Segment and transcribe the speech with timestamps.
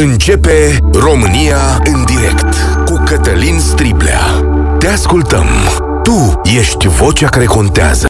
[0.00, 2.54] Începe România în direct
[2.84, 4.20] cu Cătălin Striblea.
[4.78, 5.46] Te ascultăm.
[6.02, 8.06] Tu ești vocea care contează.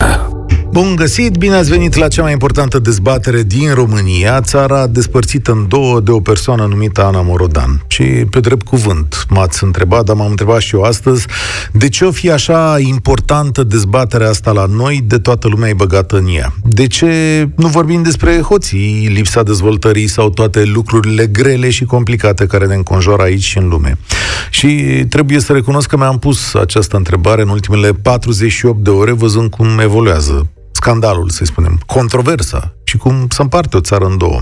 [0.71, 5.69] Bun găsit, bine ați venit la cea mai importantă dezbatere din România, țara despărțită în
[5.69, 7.87] două de o persoană numită Ana Morodan.
[7.99, 11.27] Și pe drept cuvânt m-ați întrebat, dar m-am întrebat și eu astăzi,
[11.73, 16.17] de ce o fi așa importantă dezbaterea asta la noi, de toată lumea e băgată
[16.17, 16.55] în ea?
[16.64, 17.09] De ce
[17.57, 23.23] nu vorbim despre hoții, lipsa dezvoltării sau toate lucrurile grele și complicate care ne înconjoară
[23.23, 23.99] aici și în lume?
[24.50, 24.69] Și
[25.08, 29.79] trebuie să recunosc că mi-am pus această întrebare în ultimele 48 de ore, văzând cum
[29.79, 34.41] evoluează scandalul, să spunem, controversa și cum se împarte o țară în două.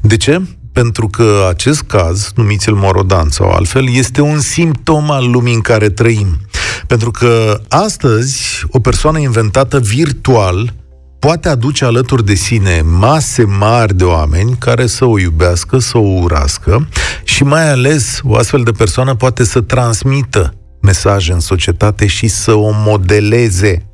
[0.00, 0.42] De ce?
[0.72, 5.90] Pentru că acest caz, numiți-l Morodan sau altfel, este un simptom al lumii în care
[5.90, 6.40] trăim.
[6.86, 10.72] Pentru că astăzi o persoană inventată virtual
[11.18, 16.20] poate aduce alături de sine mase mari de oameni care să o iubească, să o
[16.20, 16.88] urască
[17.24, 22.52] și mai ales o astfel de persoană poate să transmită mesaje în societate și să
[22.52, 23.91] o modeleze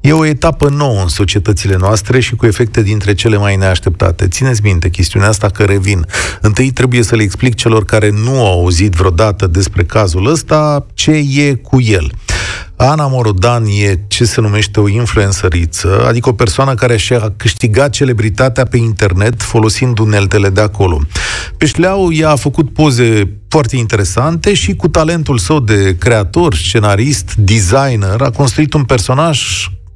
[0.00, 4.28] E o etapă nouă în societățile noastre și cu efecte dintre cele mai neașteptate.
[4.28, 6.06] Țineți minte chestiunea asta că revin.
[6.40, 11.10] Întâi trebuie să le explic celor care nu au auzit vreodată despre cazul ăsta ce
[11.10, 12.12] e cu el.
[12.76, 18.64] Ana Morodan e ce se numește o influențăriță, adică o persoană care și-a câștigat celebritatea
[18.64, 21.00] pe internet folosind uneltele de acolo.
[21.56, 27.34] Pe șleau, ea a făcut poze foarte interesante și cu talentul său de creator, scenarist,
[27.34, 29.40] designer, a construit un personaj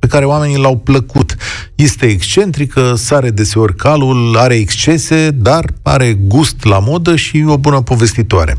[0.05, 1.37] pe care oamenii l-au plăcut.
[1.75, 7.81] Este excentrică, sare deseori calul, are excese, dar are gust la modă și o bună
[7.81, 8.57] povestitoare.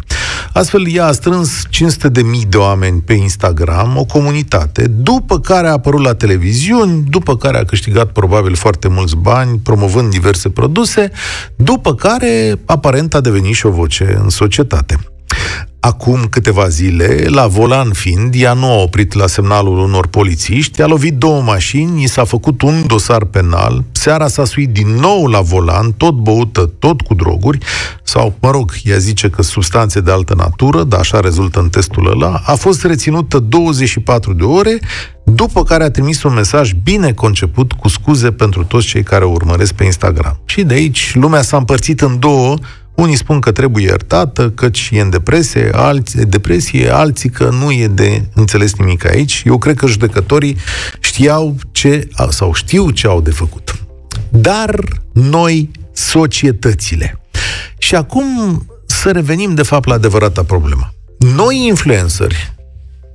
[0.53, 5.67] Astfel, ea a strâns 500 de mii de oameni pe Instagram, o comunitate, după care
[5.67, 11.11] a apărut la televiziuni, după care a câștigat probabil foarte mulți bani promovând diverse produse,
[11.55, 14.97] după care aparent a devenit și o voce în societate.
[15.85, 20.85] Acum câteva zile, la volan fiind, ea nu a oprit la semnalul unor polițiști, a
[20.85, 25.41] lovit două mașini, i s-a făcut un dosar penal, seara s-a suit din nou la
[25.41, 27.57] volan, tot băută, tot cu droguri,
[28.03, 32.11] sau, mă rog, ea zice că substanțe de altă natură, dar așa rezultă în testul
[32.11, 34.79] ăla, a fost reținută 24 de ore,
[35.23, 39.31] după care a trimis un mesaj bine conceput cu scuze pentru toți cei care o
[39.31, 40.39] urmăresc pe Instagram.
[40.45, 42.55] Și de aici lumea s-a împărțit în două,
[42.95, 47.87] unii spun că trebuie iertată, căci e în depresie, alții, depresie, alții că nu e
[47.87, 49.43] de înțeles nimic aici.
[49.45, 50.57] Eu cred că judecătorii
[50.99, 53.75] știau ce, sau știu ce au de făcut.
[54.29, 54.83] Dar
[55.13, 57.19] noi, societățile.
[57.77, 60.93] Și acum să revenim de fapt la adevărata problemă.
[61.17, 62.53] Noi influenceri,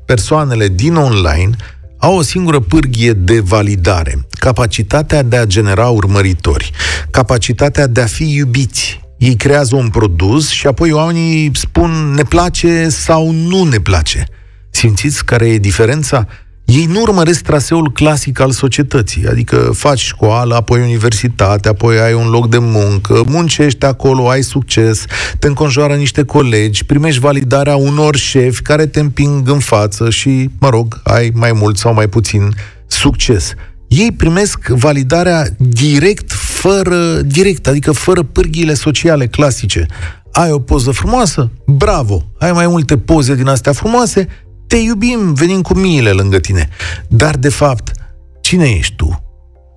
[0.07, 1.51] persoanele din online,
[1.99, 6.71] au o singură pârghie de validare, capacitatea de a genera urmăritori,
[7.11, 12.89] capacitatea de a fi iubiți, ei creează un produs și apoi oamenii spun ne place
[12.89, 14.27] sau nu ne place.
[14.71, 16.27] Simțiți care e diferența?
[16.65, 22.29] Ei nu urmăresc traseul clasic al societății, adică faci școală, apoi universitate, apoi ai un
[22.29, 25.05] loc de muncă, muncești acolo, ai succes,
[25.39, 30.69] te înconjoară niște colegi, primești validarea unor șefi care te împing în față și, mă
[30.69, 32.55] rog, ai mai mult sau mai puțin
[32.87, 33.55] succes
[33.91, 39.87] ei primesc validarea direct, fără, direct, adică fără pârghiile sociale clasice.
[40.33, 41.51] Ai o poză frumoasă?
[41.67, 42.31] Bravo!
[42.39, 44.29] Ai mai multe poze din astea frumoase?
[44.67, 46.69] Te iubim, venim cu miile lângă tine.
[47.09, 47.93] Dar, de fapt,
[48.41, 49.25] cine ești tu?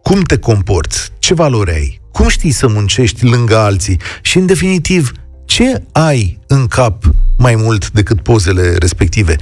[0.04, 1.12] Cum te comporți?
[1.20, 2.02] Ce valori ai?
[2.12, 4.00] Cum știi să muncești lângă alții?
[4.22, 5.12] Și, în definitiv,
[5.46, 7.04] ce ai în cap
[7.38, 9.36] mai mult decât pozele respective?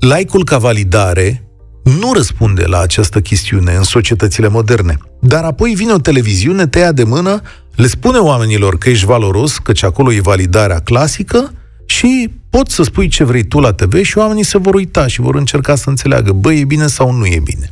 [0.00, 1.48] Like-ul ca validare
[1.84, 4.98] nu răspunde la această chestiune în societățile moderne.
[5.20, 7.40] Dar apoi vine o televiziune, te ia de mână,
[7.74, 11.52] le spune oamenilor că ești valoros, căci acolo e validarea clasică
[11.86, 15.20] și poți să spui ce vrei tu la TV și oamenii se vor uita și
[15.20, 17.68] vor încerca să înțeleagă, bă, e bine sau nu e bine.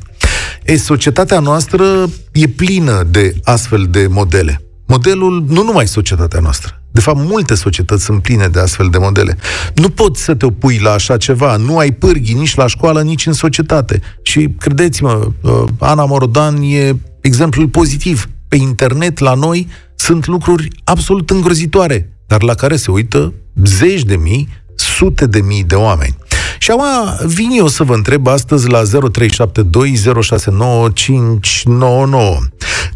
[0.65, 4.61] Ei, societatea noastră e plină de astfel de modele.
[4.85, 9.37] Modelul, nu numai societatea noastră, de fapt, multe societăți sunt pline de astfel de modele.
[9.75, 13.25] Nu poți să te opui la așa ceva, nu ai pârghii nici la școală, nici
[13.25, 14.01] în societate.
[14.21, 18.29] Și credeți-mă, uh, Ana Morodan e exemplul pozitiv.
[18.47, 23.33] Pe internet, la noi, sunt lucruri absolut îngrozitoare, dar la care se uită
[23.63, 26.15] zeci de mii, sute de mii de oameni.
[26.63, 26.85] Și acum
[27.25, 28.87] vin eu să vă întreb astăzi la 0372069599.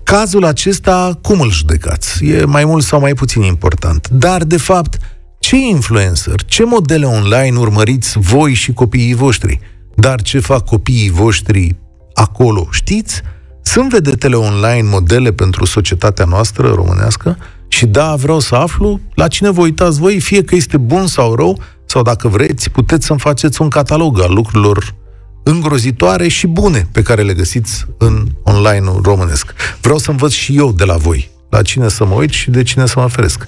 [0.03, 2.25] Cazul acesta, cum îl judecați?
[2.25, 4.07] E mai mult sau mai puțin important.
[4.09, 4.97] Dar, de fapt,
[5.39, 9.59] ce influencer, ce modele online urmăriți voi și copiii voștri?
[9.95, 11.75] Dar ce fac copiii voștri
[12.13, 13.21] acolo, știți?
[13.61, 17.37] Sunt vedetele online modele pentru societatea noastră românească?
[17.67, 21.35] Și da, vreau să aflu la cine vă uitați voi, fie că este bun sau
[21.35, 24.95] rău, sau dacă vreți, puteți să-mi faceți un catalog al lucrurilor
[25.43, 29.53] îngrozitoare și bune pe care le găsiți în online-ul românesc.
[29.81, 32.63] Vreau să învăț și eu de la voi la cine să mă uit și de
[32.63, 33.47] cine să mă feresc.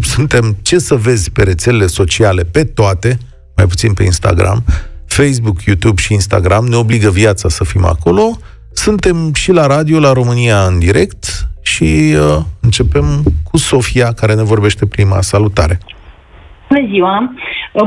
[0.00, 3.18] Suntem ce să vezi pe rețelele sociale, pe toate,
[3.56, 4.64] mai puțin pe Instagram,
[5.06, 8.38] Facebook, YouTube și Instagram, ne obligă viața să fim acolo.
[8.72, 13.06] Suntem și la radio, la România în direct și uh, începem
[13.48, 15.20] cu Sofia, care ne vorbește prima.
[15.20, 15.78] Salutare!
[16.68, 17.14] Bună ziua!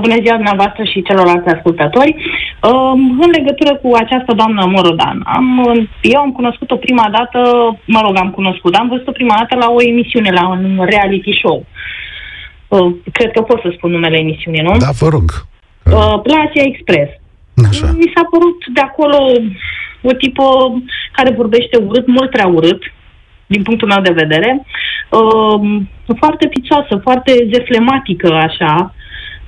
[0.06, 2.16] Bună ziua dumneavoastră și celorlalți ascultători!
[3.26, 5.48] În legătură cu această doamnă Morodan, am,
[6.02, 7.40] eu am cunoscut-o prima dată,
[7.86, 11.66] mă rog, am cunoscut, am văzut-o prima dată la o emisiune, la un reality show.
[13.12, 14.78] Cred că pot să spun numele emisiunii, nu?
[14.78, 15.28] Da, vă rog.
[15.84, 17.12] La Asia Express.
[17.70, 17.86] Așa.
[17.98, 19.18] Mi s-a părut de acolo
[20.02, 20.44] o tipă
[21.12, 22.82] care vorbește urât, mult prea urât,
[23.54, 24.66] din punctul meu de vedere,
[26.22, 28.94] foarte picioasă, foarte zeflematică, așa,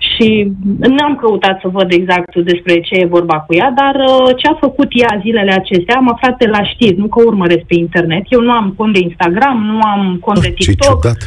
[0.09, 0.51] și
[0.95, 4.63] n-am căutat să văd exact despre ce e vorba cu ea, dar uh, ce a
[4.65, 8.23] făcut ea zilele acestea, am aflat de la știri, nu că urmăresc pe internet.
[8.29, 11.01] Eu nu am cont de Instagram, nu am cont oh, de TikTok.
[11.01, 11.21] Ce ciudat.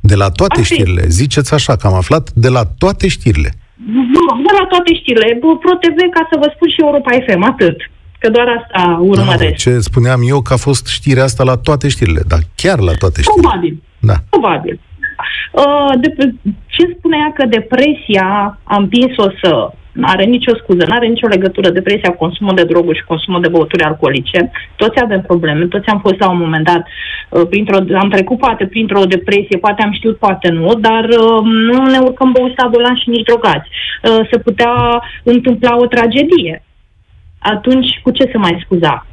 [0.00, 1.02] De la toate așa știrile.
[1.06, 3.50] Ziceți așa, că am aflat de la toate știrile.
[4.14, 5.38] Nu, de la toate știrile.
[5.62, 7.78] ProTV, ca să vă spun și Europa FM, atât.
[8.22, 9.66] Că doar asta urmăresc.
[9.66, 12.92] No, ce spuneam eu că a fost știrea asta la toate știrile, dar chiar la
[12.92, 13.42] toate știrile.
[13.42, 13.82] Probabil.
[13.98, 14.14] Da.
[14.30, 14.80] Probabil.
[15.52, 16.08] Uh, de,
[16.66, 21.26] ce spune ea că depresia a împins-o să nu are nicio scuză, nu are nicio
[21.26, 24.50] legătură depresia, consumul de droguri și consumul de băuturi alcoolice.
[24.76, 26.82] Toți avem probleme, toți am fost la un moment dat,
[27.28, 31.86] uh, printr-o, am trecut poate printr-o depresie, poate am știut, poate nu, dar uh, nu
[31.86, 33.68] ne urcăm băuți la și nici drogați.
[34.02, 36.62] Uh, se putea întâmpla o tragedie.
[37.42, 39.06] Atunci, cu ce se mai scuza?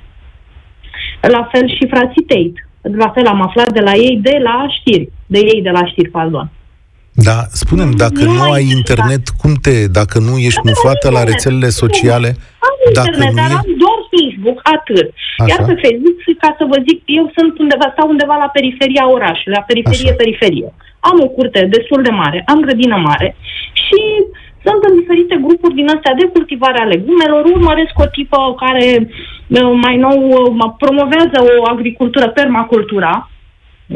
[1.22, 2.68] La fel și frații Tate.
[2.82, 5.12] La fel am aflat de la ei de la știri.
[5.26, 6.50] De ei de la știri, pardon.
[7.28, 11.70] Da, spunem, dacă nu, nu ai internet, cum te, dacă nu ești mufată la rețelele
[11.70, 12.30] sociale,
[12.70, 13.54] am dacă internet, nu dar e...
[13.62, 15.08] am doar Facebook, atât.
[15.14, 15.48] Așa.
[15.50, 19.58] Iar pe Facebook, ca să vă zic, eu sunt undeva, stau undeva la periferia orașului,
[19.60, 20.22] la periferie, Așa.
[20.22, 20.70] periferie.
[21.10, 23.30] Am o curte destul de mare, am grădină mare
[23.84, 24.00] și
[24.70, 29.72] sunt în diferite grupuri din astea de cultivare a legumelor, urmăresc o tipă care uh,
[29.86, 33.14] mai nou uh, promovează o agricultură, permacultura,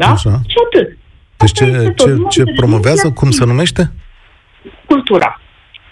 [0.00, 0.08] da?
[0.16, 0.34] Așa.
[0.52, 0.88] Și atât.
[1.36, 1.66] Deci ce,
[2.00, 3.10] ce, ce promovează?
[3.10, 3.82] Cum se numește?
[4.86, 5.40] Cultura.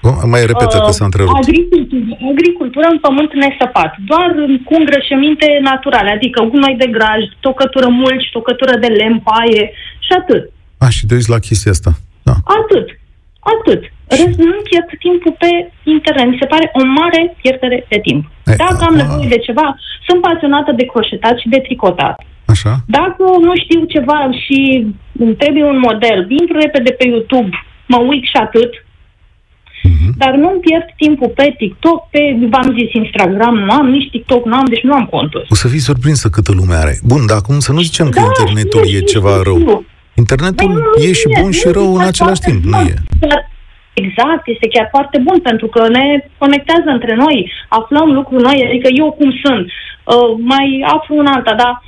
[0.08, 1.37] Oh, mai repetă că s-a întrerupt.
[1.37, 4.28] Agricultură, agricultură în pământ nesăpat, doar
[4.64, 10.50] cu îngrășăminte naturale, adică gunoi de graj, tocătură mulci, tocătură de lemn, paie și atât.
[10.78, 11.90] A, și te la chestia asta.
[12.23, 12.35] Da.
[12.44, 12.87] Atât.
[13.50, 13.83] Atât.
[14.17, 15.50] Rest, nu pierd timpul pe
[15.97, 16.27] internet.
[16.29, 18.23] Mi se pare o mare pierdere de timp.
[18.47, 19.67] Ei, Dacă am nevoie de ceva,
[20.06, 22.17] sunt pasionată de croșetat și de tricotat.
[22.55, 22.73] Așa.
[22.87, 24.59] Dacă nu știu ceva și
[25.25, 27.50] îmi trebuie un model, intru repede pe YouTube,
[27.93, 28.73] mă uit și atât,
[29.88, 30.11] uh-huh.
[30.17, 34.55] dar nu pierd timpul pe TikTok, pe, v-am zis, Instagram, nu am, nici TikTok nu
[34.55, 35.47] am, deci nu am conturi.
[35.50, 36.99] O să fii surprinsă câtă lume are.
[37.03, 39.85] Bun, dar acum să nu zicem că da, internetul e ceva rău.
[40.14, 42.94] Internetul nu, e și bun și rău în același timp, nu e?
[43.94, 46.05] Exact, este chiar foarte bun pentru că ne
[46.38, 51.55] conectează între noi, aflăm lucruri noi, adică eu cum sunt, uh, mai aflu un alta,
[51.55, 51.82] dar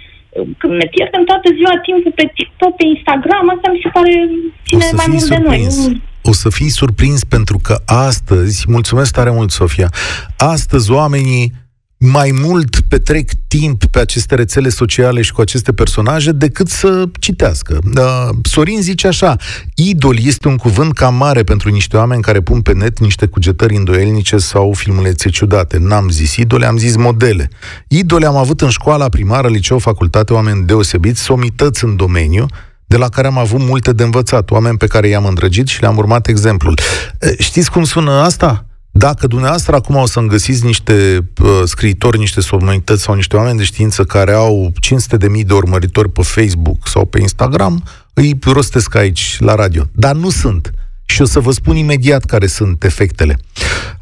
[0.58, 4.12] când ne pierdem toată ziua timpul pe TikTok, pe Instagram, asta mi se pare
[4.66, 5.84] ține mai mult surprins.
[5.84, 6.02] de noi.
[6.22, 9.88] O să fii surprins pentru că astăzi, mulțumesc tare mult, Sofia,
[10.36, 11.52] astăzi oamenii
[12.04, 17.78] mai mult petrec timp pe aceste rețele sociale și cu aceste personaje decât să citească.
[17.96, 19.36] Uh, Sorin zice așa,
[19.74, 23.76] idol este un cuvânt cam mare pentru niște oameni care pun pe net niște cugetări
[23.76, 25.78] îndoielnice sau filmulețe ciudate.
[25.78, 27.50] N-am zis idole, am zis modele.
[27.88, 32.46] Idole am avut în școala primară, liceu, facultate, oameni deosebiți, somități în domeniu,
[32.86, 35.96] de la care am avut multe de învățat, oameni pe care i-am îndrăgit și le-am
[35.96, 36.78] urmat exemplul.
[37.20, 38.66] Uh, știți cum sună asta?
[38.96, 43.64] Dacă dumneavoastră acum o să-mi găsiți niște uh, scriitori, niște sonorități sau niște oameni de
[43.64, 47.82] știință care au 500 de mii de urmăritori pe Facebook sau pe Instagram,
[48.14, 49.82] îi rostesc aici la radio.
[49.92, 50.70] Dar nu sunt.
[51.06, 53.36] Și o să vă spun imediat care sunt efectele.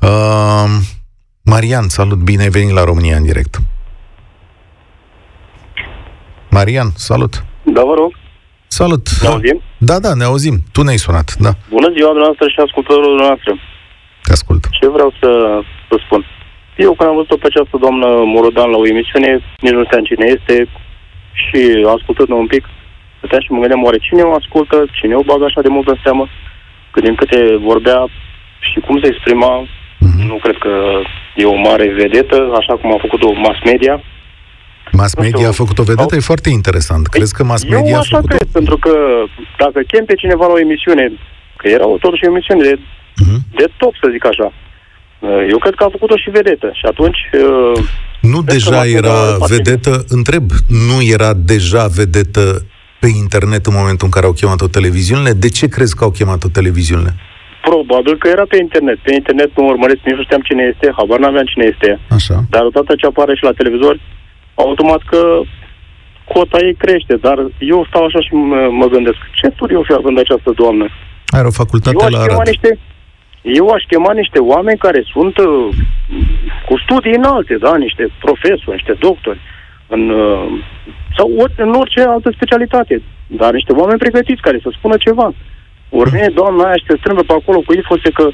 [0.00, 0.64] Uh,
[1.42, 3.60] Marian, salut, bine ai venit la România în direct.
[6.50, 7.44] Marian, salut.
[7.62, 8.12] Da, vă rog.
[8.66, 9.08] Salut.
[9.22, 9.62] Ne auzim?
[9.78, 10.62] Da, da, ne auzim.
[10.72, 11.52] Tu ne-ai sunat, da.
[11.68, 13.52] Bună ziua, dumneavoastră și ascultătorul noastră.
[14.32, 14.62] Te ascult.
[14.80, 15.30] Ce vreau să,
[15.88, 16.20] să spun?
[16.86, 19.30] Eu când am văzut-o pe această doamnă Morodan la o emisiune,
[19.64, 20.56] nici nu știam cine este
[21.42, 21.60] și
[21.96, 22.64] ascultând un pic,
[23.16, 25.98] stăteam și mă gândeam oare cine o ascultă, cine o bagă așa de mult în
[26.04, 26.24] seamă,
[26.92, 28.00] că din câte vorbea
[28.68, 30.24] și cum se exprima, mm-hmm.
[30.30, 30.72] nu cred că
[31.42, 33.94] e o mare vedetă, așa cum a făcut-o mass media.
[35.00, 37.04] Mass media a făcut o vedetă, e foarte interesant.
[37.08, 38.94] Păi, Crezi că mass media Eu a așa făcut cred, pentru că
[39.62, 41.04] dacă chem pe cineva la o emisiune,
[41.56, 42.74] că era o, totuși o emisiune de,
[43.16, 43.38] Mhm.
[43.56, 44.52] de top, să zic așa,
[45.18, 46.70] uh, eu cred că a făcut-o și vedetă.
[46.74, 47.18] Și atunci...
[47.32, 47.78] uh,
[48.20, 50.44] Nu Cred că deja mass media era face- vedetă, întreb,
[50.88, 52.44] nu era deja vedetă
[53.00, 55.32] pe internet în momentul în care au chemat-o televiziunile?
[55.32, 57.12] De ce crezi că au chemat-o televiziunile?
[57.70, 58.98] Probabil că era pe internet.
[58.98, 61.88] Pe internet nu urmăresc, nici nu știam cine este, habar n-aveam cine este.
[62.18, 62.36] Așa.
[62.54, 63.94] Dar odată ce apare și la televizor,
[64.54, 65.20] automat că
[66.34, 67.14] cota ei crește.
[67.26, 67.36] Dar
[67.72, 70.86] eu stau așa și mă, mă gândesc, ce studiu fi având această doamnă?
[71.38, 72.46] Are o facultate Eu aș la chema Arad.
[72.52, 72.70] niște,
[73.42, 75.68] eu aș chema niște oameni care sunt uh,
[76.66, 77.76] cu studii înalte, da?
[77.76, 79.40] Niște profesori, niște doctori,
[79.86, 80.46] în, uh,
[81.16, 83.02] sau ori, în orice altă specialitate.
[83.26, 85.34] Dar niște oameni pregătiți care să spună ceva.
[85.88, 88.30] Ori vine doamna aia și te strâmbă pe acolo cu ifose că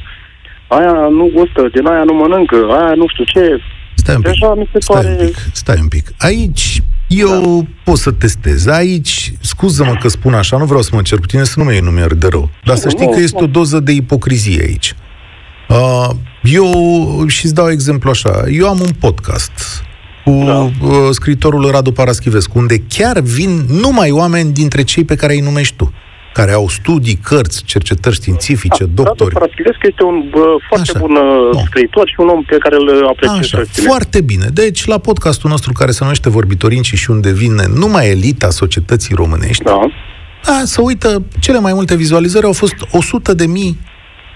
[0.67, 3.61] aia nu gustă, din aia nu mănâncă, aia nu știu ce.
[3.95, 5.17] Stai un pic, Deja mi se stai pare...
[5.19, 6.07] un pic, stai un pic.
[6.19, 7.69] Aici eu da.
[7.85, 8.67] pot să testez.
[8.67, 11.73] Aici, scuză-mă că spun așa, nu vreau să mă cer cu tine, să nu mă
[11.73, 12.51] iei numer de rău.
[12.65, 13.45] Dar să știi Nu, că este nu.
[13.45, 14.95] o doză de ipocrizie aici.
[15.69, 16.09] Uh,
[16.43, 19.83] eu, și îți dau exemplu așa, eu am un podcast
[20.25, 20.59] cu Da.
[20.59, 20.71] uh,
[21.11, 25.93] scriitorul Radu Paraschivescu, unde chiar vin numai oameni dintre cei pe care îi numești tu,
[26.33, 29.19] care au studii, cărți, cercetări științifice, doctori.
[29.19, 30.99] Radu Paraschivescu este un bă, foarte Așa.
[30.99, 31.65] bun uh, Bun.
[31.65, 33.39] scriitor și un om pe care îl apreciez.
[33.39, 33.89] Așa, și îl stimez.
[33.89, 34.47] foarte bine.
[34.53, 39.63] Deci, la podcastul nostru care se numește Vorbitorinci și unde vine numai elita societății românești,
[39.65, 39.81] Da.
[40.45, 43.79] da, să uită, cele mai multe vizualizări au fost 100 de mii,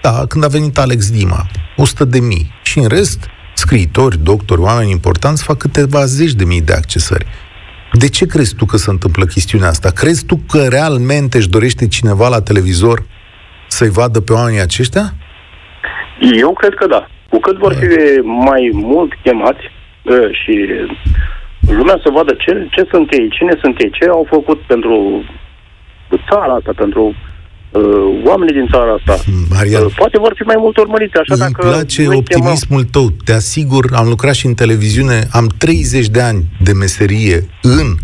[0.01, 1.47] da, când a venit Alex Dima,
[1.77, 2.51] 100 de mii.
[2.63, 3.19] Și în rest,
[3.55, 7.25] scriitori, doctori, oameni importanți fac câteva zeci de mii de accesări.
[7.99, 9.89] De ce crezi tu că se întâmplă chestiunea asta?
[9.89, 13.03] Crezi tu că realmente își dorește cineva la televizor
[13.67, 15.13] să-i vadă pe oamenii aceștia?
[16.19, 17.07] Eu cred că da.
[17.29, 17.87] Cu cât vor fi
[18.23, 19.63] mai mult chemați
[20.03, 20.53] uh, și
[21.59, 25.23] lumea să vadă ce, ce sunt ei, cine sunt ei, ce au făcut pentru
[26.29, 27.32] țara asta, pentru uh,
[28.25, 29.23] oamenii din țara asta.
[29.49, 31.67] Marian, Uh, poate vor fi mai mult urmărite, așa Îmi dacă...
[31.67, 33.09] place noi optimismul tău.
[33.09, 37.95] Te asigur, am lucrat și în televiziune, am 30 de ani de meserie în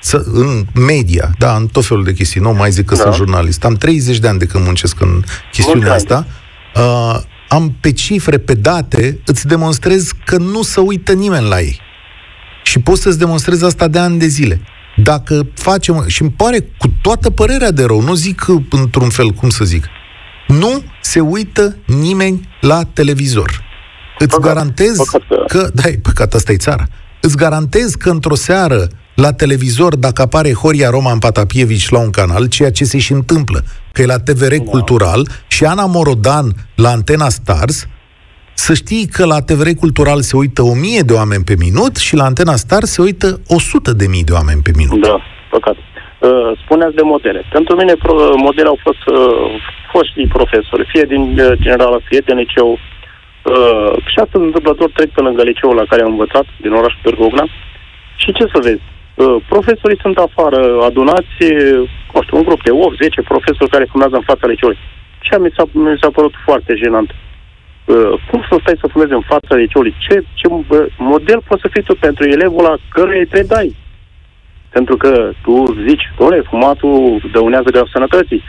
[0.00, 3.00] să- în media, da, în tot felul de chestii, nu mai zic că Da.
[3.00, 3.64] sunt jurnalist.
[3.64, 6.26] Am 30 de ani de când muncesc în chestiunea Mulți asta.
[6.74, 11.80] Uh, am pe cifre, pe date, îți demonstrez că nu se uită nimeni la ei.
[12.62, 14.60] Și pot să-ți demonstrez asta de ani de zile.
[15.02, 19.30] Dacă facem, și îmi pare cu toată părerea de rău, nu zic uh, într-un fel,
[19.30, 19.86] cum să zic,
[20.48, 23.64] nu se uită nimeni la televizor.
[24.18, 24.46] Îți Păcat.
[24.46, 26.86] garantez Păcat că- că, da, e păcat, asta e țara.
[27.20, 32.46] Îți garantez că într-o seară la televizor, dacă apare Horia Roman Patapievici la un canal,
[32.46, 34.62] ceea ce se și întâmplă, că e la TVR Da.
[34.62, 37.86] Cultural și Ana Morodan la Antena Stars,
[38.64, 42.24] să știi că la TVR Cultural se uită 1000 de oameni pe minut și la
[42.30, 45.00] Antena Stars se uită 100 de mii de oameni pe minut.
[45.08, 45.16] Da,
[45.54, 45.76] păcat.
[45.78, 47.40] Uh, spuneați de modele.
[47.56, 49.16] Pentru mine pro- modele au fost uh,
[49.92, 52.68] foștii profesori, fie din uh, generală, fie din liceu.
[52.72, 57.28] Uh, și astăzi întâmplător trec pe lângă liceul la care am învățat, din orașul Târgu
[58.22, 58.82] Și ce să vezi?
[59.14, 64.14] Uh, profesorii sunt afară, adunați, uh, nu știu, un grup de 8-10 profesori care fumează
[64.16, 64.78] în fața liceului.
[65.26, 67.10] Ce mi s-a, mi s-a părut foarte jenant.
[67.10, 67.25] Uh,
[68.30, 69.94] cum să stai să fumezi în fața liceului?
[69.98, 73.76] Ce, ce uh, model poți să fii tu pentru elevul la căruia îi predai?
[74.70, 78.42] Pentru că tu zici, domnule, fumatul dăunează grav sănătății.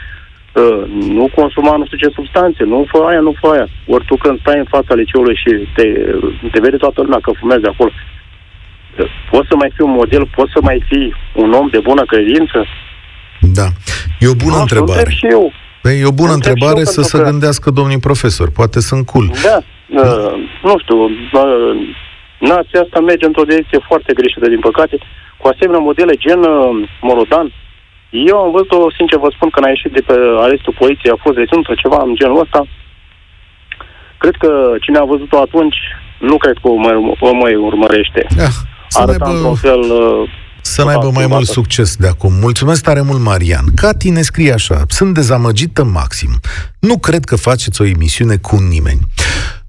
[0.52, 0.82] Uh,
[1.18, 3.66] nu consuma nu știu ce substanțe, nu fă aia, nu fă aia.
[3.86, 5.84] Ori tu când stai în fața liceului și te,
[6.52, 7.90] te vede toată lumea că fumezi de acolo,
[8.98, 12.04] uh, poți să mai fii un model, poți să mai fii un om de bună
[12.04, 12.66] credință?
[13.40, 13.66] Da.
[14.18, 14.98] E o bună Nu, întrebare.
[14.98, 15.52] întreb și eu.
[15.88, 18.50] Păi, e o bună Întreb și întrebare eu să pentru se că- gândească domnii profesori.
[18.60, 19.26] Poate sunt cool.
[19.48, 19.58] Da,
[20.02, 20.32] uh,
[20.68, 21.72] nu știu, uh,
[22.50, 24.96] nația asta merge într-o direcție foarte greșită, din păcate,
[25.40, 27.46] cu asemenea modele gen uh, Morodan.
[28.30, 30.14] Eu am văzut-o, sincer vă spun, când a ieșit de pe
[30.44, 32.60] arestul poliției, a fost reținută ceva în genul ăsta.
[34.22, 34.50] Cred că
[34.84, 35.78] cine a văzut-o atunci,
[36.30, 36.94] nu cred că o mai,
[37.30, 38.26] o mai urmărește.
[38.46, 38.54] Ah,
[38.88, 39.82] să Arăta într-un n-aibă, fel...
[40.02, 40.28] Uh,
[40.62, 41.34] să n-aibă mai schimbată.
[41.34, 42.32] mult succes de acum.
[42.32, 43.72] Mulțumesc tare mult, Marian.
[43.74, 44.84] Cati ne scrie așa.
[44.88, 46.40] Sunt dezamăgită maxim.
[46.78, 49.08] Nu cred că faceți o emisiune cu nimeni.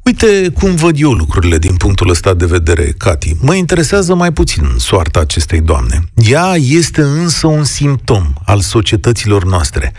[0.04, 3.36] Uite cum văd eu lucrurile din punctul ăsta de vedere, Cati.
[3.42, 6.04] Mă interesează mai puțin soarta acestei doamne.
[6.16, 9.94] Ea este însă un simptom al societăților noastre.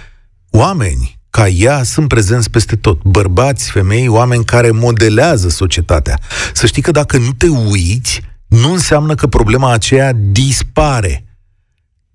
[0.50, 3.02] Oameni ca ea sunt prezenți peste tot.
[3.02, 6.18] Bărbați, femei, oameni care modelează societatea.
[6.52, 8.20] Să știi că dacă nu te uiți,
[8.50, 11.24] nu înseamnă că problema aceea dispare.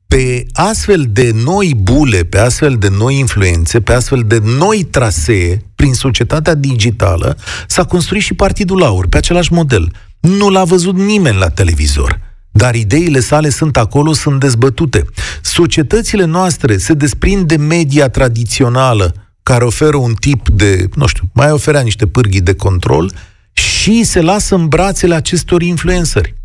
[0.08, 5.62] Pe astfel de noi bule, pe astfel de noi influențe, pe astfel de noi trasee,
[5.76, 7.38] prin societatea digitală,
[7.68, 9.92] s-a construit și Partidul Aur, pe același model.
[10.20, 12.20] Nu l-a văzut nimeni la televizor.
[12.58, 15.06] dar ideile sale sunt acolo, sunt dezbătute.
[15.42, 19.14] Societățile noastre se desprind de media tradițională,
[19.44, 23.12] care oferă un tip de, nu știu, mai oferea niște pârghii de control
[23.56, 26.36] și se lasă în brațele acestor influenceri.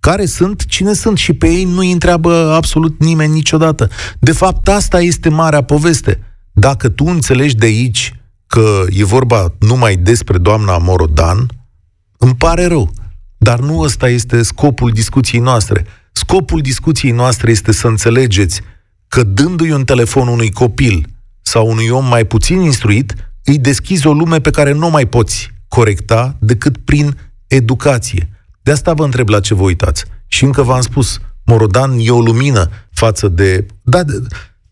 [0.00, 3.90] Care sunt, cine sunt și pe ei nu îi întreabă absolut nimeni niciodată.
[4.18, 6.20] De fapt, asta este marea poveste.
[6.52, 8.14] Dacă tu înțelegi de aici
[8.46, 11.46] că e vorba numai despre doamna Morodan,
[12.18, 12.92] îmi pare rău.
[13.38, 15.86] Dar nu ăsta este scopul discuției noastre.
[16.12, 18.60] Scopul discuției noastre este să înțelegeți
[19.08, 21.06] că dându-i un telefon unui copil
[21.42, 25.52] sau unui om mai puțin instruit, îi deschizi o lume pe care nu mai poți
[25.74, 28.28] corecta decât prin educație.
[28.62, 30.04] De asta vă întreb la ce vă uitați.
[30.26, 33.66] Și încă v-am spus, Morodan e o lumină față de...
[33.82, 34.12] Da, de,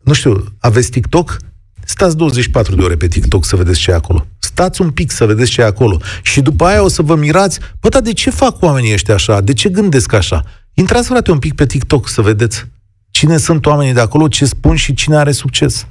[0.02, 1.36] nu știu, aveți TikTok?
[1.84, 4.26] Stați 24 de ore pe TikTok să vedeți ce e acolo.
[4.38, 6.00] Stați un pic să vedeți ce e acolo.
[6.22, 9.40] Și după aia o să vă mirați, bă, dar de ce fac oamenii ăștia așa?
[9.40, 10.44] De ce gândesc așa?
[10.74, 12.64] Intrați, frate, un pic pe TikTok să vedeți
[13.10, 15.86] cine sunt oamenii de acolo, ce spun și cine are succes.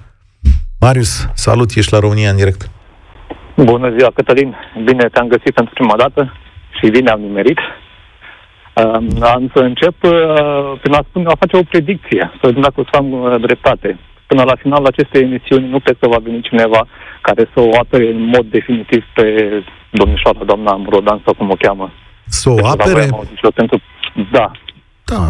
[0.79, 2.69] Marius, salut, ești la România în direct.
[3.63, 4.55] Bună ziua, Cătălin.
[4.83, 6.33] Bine te-am găsit pentru prima dată
[6.79, 7.59] și bine am nimerit.
[7.59, 8.83] Uh,
[9.21, 12.83] am să încep uh, prin a, spune, a face o predicție, să vedem dacă o
[12.91, 13.99] să am uh, dreptate
[14.29, 16.87] până la finalul acestei emisiuni nu cred că va veni cineva
[17.21, 19.25] care să o apere în mod definitiv pe
[19.89, 21.91] domnișoara, doamna Amrodan, sau cum o cheamă.
[22.25, 23.05] Să o apere?
[23.55, 23.81] Pentru,
[24.31, 24.51] da.
[25.05, 25.23] Da.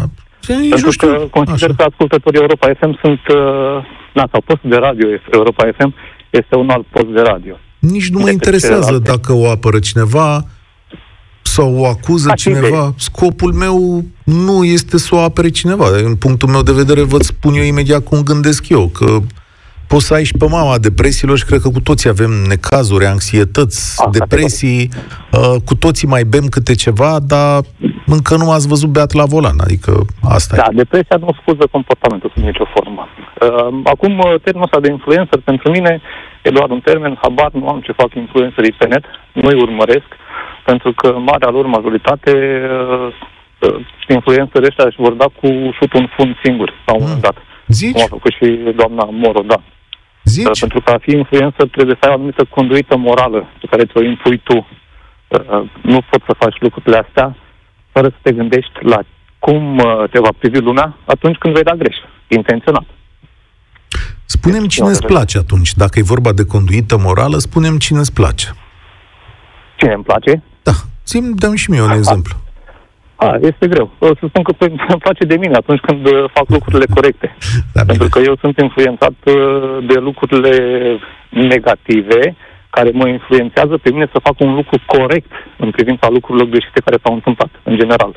[0.46, 1.74] Pentru că consider Așa.
[1.76, 3.76] că ascultătorii Europa FM sunt, uh,
[4.12, 5.94] na, sau postul de radio Europa FM
[6.30, 7.54] este un alt post de radio.
[7.80, 10.44] Nici nu mă interesează dacă o apără cineva,
[11.42, 12.66] sau o acuză Ați cineva.
[12.66, 12.94] Idei.
[12.96, 15.86] Scopul meu nu este să o apere cineva.
[16.04, 19.18] În punctul meu de vedere, vă spun eu imediat cum gândesc eu, că
[19.86, 24.02] poți să ai și pe mama depresiilor și cred că cu toții avem necazuri, anxietăți,
[24.04, 24.88] A, depresii,
[25.32, 27.60] uh, cu toții mai bem câte ceva, dar
[28.06, 30.74] încă nu ați văzut beat la volan, adică asta Da, e.
[30.74, 33.06] depresia nu scuză comportamentul sub nicio formă.
[33.08, 36.00] Uh, acum, uh, termenul ăsta de influencer, pentru mine,
[36.42, 40.08] e doar un termen, habar nu am ce fac influencerii pe net, nu-i urmăresc,
[40.64, 42.32] pentru că marea lor majoritate
[42.70, 43.12] uh,
[43.58, 45.48] uh, influențării ăștia își vor da cu
[45.78, 47.36] șut un fund singur la un moment dat.
[47.66, 47.92] Zici?
[47.92, 49.60] Cum a făcut și doamna Moro, da.
[50.24, 50.46] Zici?
[50.46, 53.84] Uh, pentru că a fi influență trebuie să ai o anumită conduită morală pe care
[53.84, 54.56] ți-o impui tu.
[55.28, 57.36] Uh, nu poți să faci lucrurile astea
[57.92, 58.98] fără să te gândești la
[59.38, 61.96] cum uh, te va privi lumea atunci când vei da greș,
[62.28, 62.84] intenționat.
[64.36, 65.70] Spunem cine îți place atunci.
[65.82, 68.46] Dacă e vorba de conduită morală, spunem cine îți place.
[69.76, 70.42] Cine îmi place?
[70.62, 70.74] Da.
[71.04, 72.34] Țin, dăm și mie un exemplu.
[73.16, 73.90] A, este greu.
[73.98, 77.36] O să spun că îmi place de mine atunci când uh, fac lucrurile corecte.
[77.72, 79.34] Da, Pentru că eu sunt influențat uh,
[79.90, 80.54] de lucrurile
[81.28, 82.36] negative
[82.70, 86.98] care mă influențează pe mine să fac un lucru corect în privința lucrurilor greșite care
[87.02, 88.12] s-au întâmplat, în general.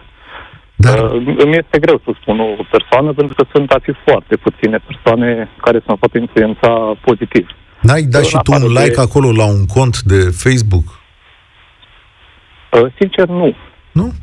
[0.86, 0.98] Dar...
[1.00, 4.78] Uh, îmi este greu să spun o persoană, pentru că sunt a fi foarte puține
[4.90, 6.70] persoane care să mă poată influența
[7.08, 7.48] pozitiv.
[7.82, 9.02] N-ai dat și tu un like de...
[9.02, 10.88] acolo la un cont de Facebook?
[12.72, 13.56] Uh, sincer, nu.
[13.92, 14.14] Nu?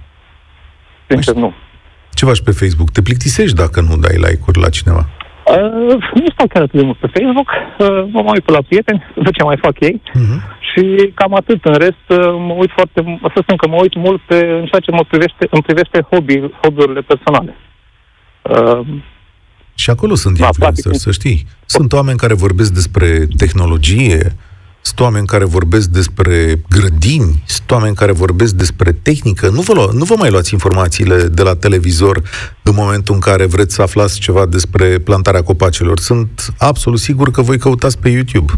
[1.08, 1.52] Sincer, nu.
[2.14, 2.90] Ce faci pe Facebook?
[2.90, 5.08] Te plictisești dacă nu dai like-uri la cineva?
[5.46, 8.62] Uh, nu stau chiar atât de mult pe Facebook, uh, mă mai uit pe la
[8.68, 10.38] prieteni, văd ce mai fac ei uh-huh.
[10.70, 11.64] Și cam atât.
[11.64, 14.80] În rest, uh, mă uit foarte, să spun că mă uit mult pe, în ceea
[14.80, 17.56] ce mă privește, îmi privește hobby, hobby-urile personale.
[18.42, 18.80] Uh,
[19.74, 21.46] și acolo sunt da, influencer, să știi.
[21.66, 24.36] Sunt oameni care vorbesc despre tehnologie,
[24.80, 29.48] sunt oameni care vorbesc despre grădini, sunt oameni care vorbesc despre tehnică.
[29.48, 32.22] Nu vă, lua, nu vă mai luați informațiile de la televizor
[32.62, 35.98] în momentul în care vreți să aflați ceva despre plantarea copacilor.
[35.98, 38.52] Sunt absolut sigur că voi căutați pe YouTube.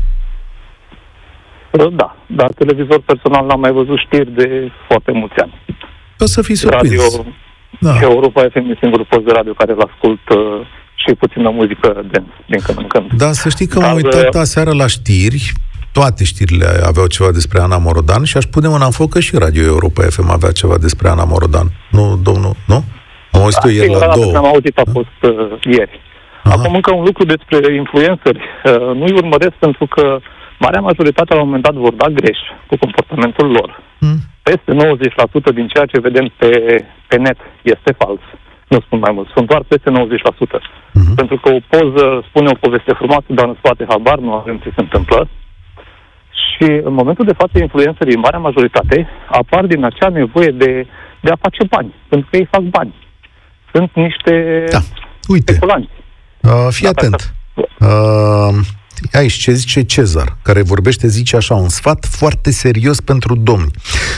[1.92, 5.52] Da, dar televizor personal n-am mai văzut știri de foarte mulți ani.
[6.18, 7.02] O să fii surprins.
[7.02, 7.24] Radio,
[7.80, 7.98] da.
[8.00, 12.22] Europa FM e singurul post de radio care îl ascult uh, și puțină muzică de
[12.46, 13.12] din când în când.
[13.12, 15.52] Da, să știi că m-am uitat uh, aseară la știri
[15.92, 19.36] toate știrile aveau ceva despre Ana Morodan și aș pune mâna în foc că și
[19.36, 21.66] Radio Europa FM avea ceva despre Ana Morodan.
[21.90, 22.84] Nu, domnul, nu?
[23.32, 24.36] Am auzit eu ieri la două.
[24.36, 26.00] Am auzit, a fost uh, ieri.
[26.42, 26.54] Aha.
[26.54, 28.40] Acum încă un lucru despre influenceri.
[28.64, 30.18] Uh, nu-i urmăresc pentru că
[30.64, 33.70] marea majoritate la un moment dat vor da greș cu comportamentul lor.
[34.02, 34.18] Hmm.
[34.48, 34.70] Peste
[35.50, 36.50] 90% din ceea ce vedem pe,
[37.08, 38.22] pe net este fals.
[38.72, 39.94] Nu spun mai mult, sunt doar peste 90%.
[39.94, 41.00] Uh-huh.
[41.00, 41.14] Mhm.
[41.14, 44.70] Pentru că o poză spune o poveste frumoasă, dar în spate habar nu avem ce
[44.76, 45.28] se întâmplă.
[46.42, 49.08] Și în momentul de față, influencerii, în marea majoritate,
[49.40, 50.86] apar din acea nevoie de,
[51.20, 52.94] de a face bani, pentru că ei fac bani.
[53.72, 54.78] Sunt niște da.
[55.28, 55.52] Uite.
[55.52, 55.90] speculanți.
[56.40, 57.34] Uh, fii atent.
[57.54, 58.54] Uh,
[59.12, 63.70] Aici ce zice Cezar, care vorbește, zice așa, un sfat foarte serios pentru domni.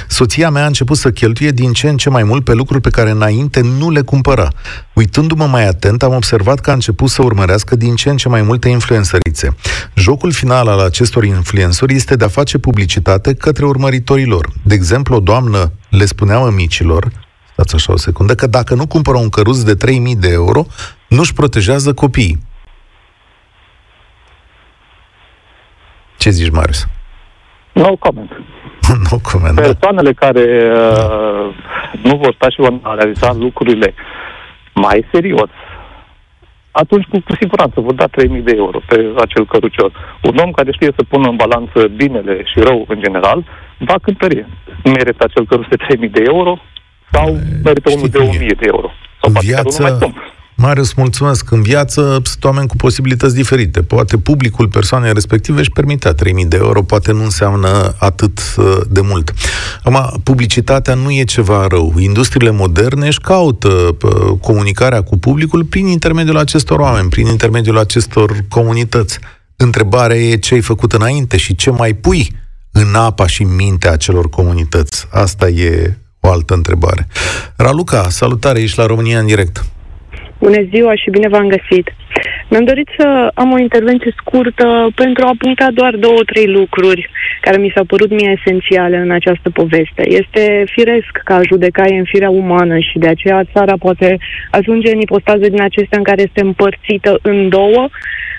[0.09, 2.91] Soția mea a început să cheltuie din ce în ce mai mult pe lucruri pe
[2.91, 4.49] care înainte nu le cumpăra.
[4.95, 8.43] Uitându-mă mai atent, am observat că a început să urmărească din ce în ce mai
[8.43, 9.57] multe influențărițe.
[9.95, 14.53] Jocul final al acestor influențări este de a face publicitate către urmăritorii lor.
[14.63, 17.13] De exemplu, o doamnă le spunea micilor,
[17.53, 20.67] stați așa o secundă, că dacă nu cumpără un căruț de 3000 de euro,
[21.09, 22.43] nu-și protejează copiii.
[26.25, 26.87] Ce zici, Marius?
[27.73, 28.31] No comment.
[29.11, 29.63] no comment, da.
[29.63, 30.27] Persoanele da.
[30.27, 31.47] care uh,
[32.03, 33.95] nu vor sta și vor analiza lucrurile
[34.75, 35.51] mai serios,
[36.71, 38.11] atunci cu, cu siguranță vor da 3.000
[38.43, 40.19] de euro pe acel cărucior.
[40.23, 43.45] Un om care știe să pună în balanță binele și rău în general,
[43.79, 44.47] va cântări.
[44.85, 46.59] Merită acel căruț de 3.000 de euro
[47.13, 48.91] sau merită unul de 1.000 de euro.
[49.21, 50.13] Sau în viață, mai
[50.57, 51.51] Marius, mulțumesc.
[51.51, 53.83] În viață sunt oameni cu posibilități diferite.
[53.83, 59.01] Poate publicul persoanei respective își permitea 3.000 de euro, poate nu înseamnă atât uh, de
[59.01, 59.33] mult.
[59.83, 61.95] Acum, publicitatea nu e ceva rău.
[61.99, 68.45] Industriile moderne își caută uh, comunicarea cu publicul prin intermediul acestor oameni, prin intermediul acestor
[68.49, 69.19] comunități.
[69.57, 72.37] Întrebarea e ce ai făcut înainte și ce mai pui
[72.73, 75.07] în apa și mintea acelor comunități.
[75.11, 77.09] Asta e o altă întrebare.
[77.57, 79.65] Raluca, salutare, ești la România în direct.
[80.47, 81.87] Bună ziua și bine v-am găsit.
[82.49, 87.57] Mi-am dorit să am o intervenție scurtă pentru a puncta doar două, trei lucruri care
[87.57, 90.03] mi s-au părut mie esențiale în această poveste.
[90.21, 94.19] Este firesc ca judecaie în firea umană și de aceea țara poate
[94.51, 97.89] ajunge în ipostaze din acestea în care este împărțită în două,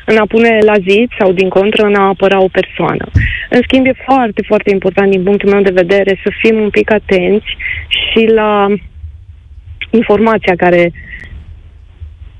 [0.05, 3.05] în a pune la zi sau, din contră, în a apăra o persoană.
[3.49, 6.91] În schimb, e foarte, foarte important, din punctul meu de vedere, să fim un pic
[6.91, 7.57] atenți
[7.89, 8.67] și la
[9.89, 10.91] informația care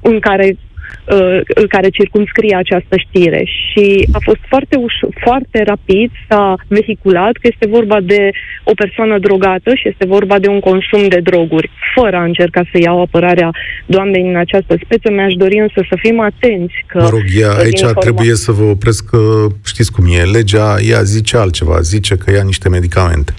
[0.09, 0.57] în care
[1.05, 3.43] uh, care circumscrie această știre.
[3.45, 8.29] Și a fost foarte ușor, foarte rapid s-a vehiculat că este vorba de
[8.63, 11.69] o persoană drogată și este vorba de un consum de droguri.
[11.95, 13.49] Fără a încerca să iau apărarea
[13.85, 16.99] doamnei în această speță, mi-aș dori însă să fim atenți că...
[17.01, 17.99] Mă rog, ea, aici informa...
[17.99, 22.43] trebuie să vă opresc că știți cum e, legea, ea zice altceva, zice că ia
[22.43, 23.33] niște medicamente.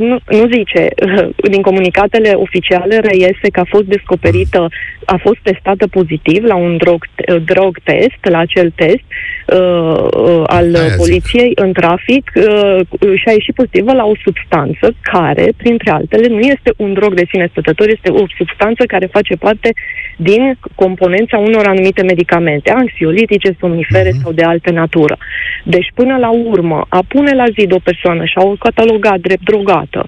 [0.00, 0.88] Nu, nu zice,
[1.52, 4.68] din comunicatele oficiale reiese că a fost descoperită,
[5.06, 7.06] a fost testată pozitiv la un drog,
[7.44, 9.04] drog test, la acel test
[9.46, 11.60] uh, uh, al Aia poliției zic.
[11.60, 12.80] în trafic uh,
[13.14, 17.26] și a ieșit pozitivă la o substanță care, printre altele, nu este un drog de
[17.30, 19.72] sine stătător, este o substanță care face parte
[20.16, 24.22] din componența unor anumite medicamente, anxiolitice, somnifere uh-huh.
[24.22, 25.16] sau de altă natură.
[25.64, 29.44] Deci, până la urmă, a pune la zi o persoană și a o catalogat drept
[29.44, 30.06] drogată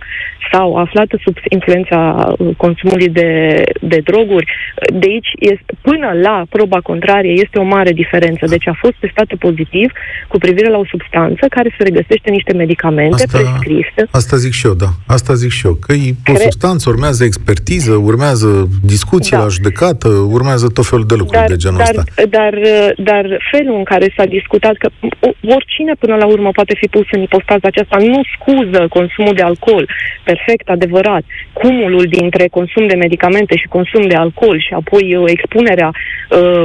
[0.52, 1.98] sau aflată sub influența
[2.38, 4.46] uh, consumului de, de droguri,
[4.92, 8.46] de aici, este, până la proba contrarie, este o mare diferență.
[8.46, 9.92] Deci a fost testată pozitiv
[10.29, 14.01] cu privire la o substanță care se regăsește în niște medicamente asta, prescrise.
[14.11, 14.90] Asta zic și eu, da.
[15.07, 15.75] Asta zic și eu.
[15.75, 19.42] Că e o Cre- substanță, urmează expertiză, urmează discuție da.
[19.42, 22.03] la judecată, urmează tot felul de lucruri dar, de genul dar, ăsta.
[22.37, 22.55] Dar,
[22.96, 24.88] dar felul în care s-a discutat, că
[25.57, 29.88] oricine până la urmă poate fi pus în ipostaza aceasta, nu scuză consumul de alcool,
[30.25, 31.25] perfect adevărat.
[31.53, 35.90] Cumulul dintre consum de medicamente și consum de alcool și apoi uh, expunerea
[36.30, 36.64] uh,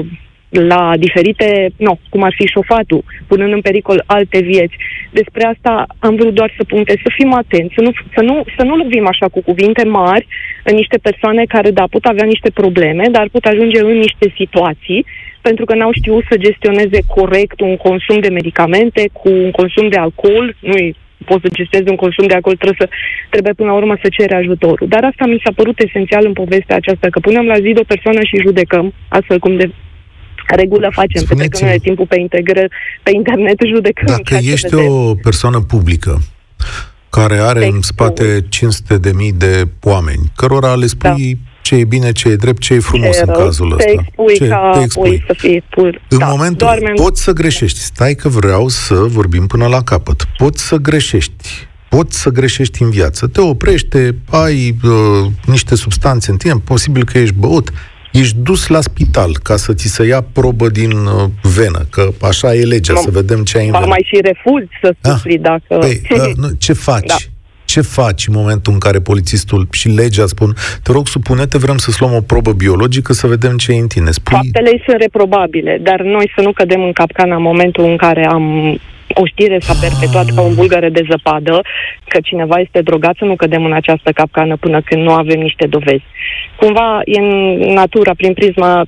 [0.51, 4.75] la diferite, no, cum ar fi șofatul, punând în pericol alte vieți.
[5.11, 8.63] Despre asta am vrut doar să punctez, să fim atenți, să nu, să nu, să
[8.63, 10.27] nu lovim așa cu cuvinte mari
[10.63, 15.05] în niște persoane care, da, pot avea niște probleme, dar pot ajunge în niște situații
[15.41, 19.97] pentru că n-au știut să gestioneze corect un consum de medicamente cu un consum de
[19.97, 20.75] alcool, nu
[21.25, 22.87] poți să gestionezi un consum de alcool, trebuie, să,
[23.29, 24.87] trebuie până la urmă să cere ajutorul.
[24.87, 28.21] Dar asta mi s-a părut esențial în povestea aceasta, că punem la zi o persoană
[28.29, 29.71] și judecăm, astfel cum de
[30.55, 32.69] regulă facem, pentru că noi timpul pe, integre,
[33.03, 34.15] pe internet judecăm.
[34.17, 36.21] Dacă ești o persoană publică,
[37.09, 37.75] care are Textul.
[37.75, 42.27] în spate 500 de mii de oameni, cărora le spui da ce e bine, ce
[42.27, 43.83] e drept, ce e frumos ce în rău, cazul ăsta.
[43.83, 45.23] Te expui ce, ca te expui.
[45.27, 46.01] să fie pur.
[46.09, 47.79] În da, momentul poți să greșești.
[47.79, 50.27] Stai că vreau să vorbim până la capăt.
[50.37, 51.67] Poți să greșești.
[51.89, 53.27] Poți să greșești în viață.
[53.27, 57.71] Te oprește, ai uh, niște substanțe în tine, posibil că ești băut,
[58.11, 62.55] ești dus la spital ca să ți se ia probă din uh, venă, că așa
[62.55, 63.85] e legea, să vedem ce ai în venă.
[63.85, 65.79] mai și refuzi să ah, sufri ah, dacă...
[65.79, 67.07] Păi, uh, nu, ce faci?
[67.07, 67.15] Da
[67.73, 70.51] ce faci în momentul în care polițistul și legea spun,
[70.83, 74.11] te rog, supune-te, vrem să-ți luăm o probă biologică să vedem ce e în tine.
[74.11, 74.35] Spui...
[74.35, 78.45] Faptele sunt reprobabile, dar noi să nu cădem în capcana în momentul în care am
[79.13, 81.61] o știre s-a perpetuat ca un bulgare de zăpadă,
[82.07, 85.65] că cineva este drogat, să nu cădem în această capcană până când nu avem niște
[85.67, 86.03] dovezi.
[86.55, 87.29] Cumva e în
[87.73, 88.85] natura, prin prisma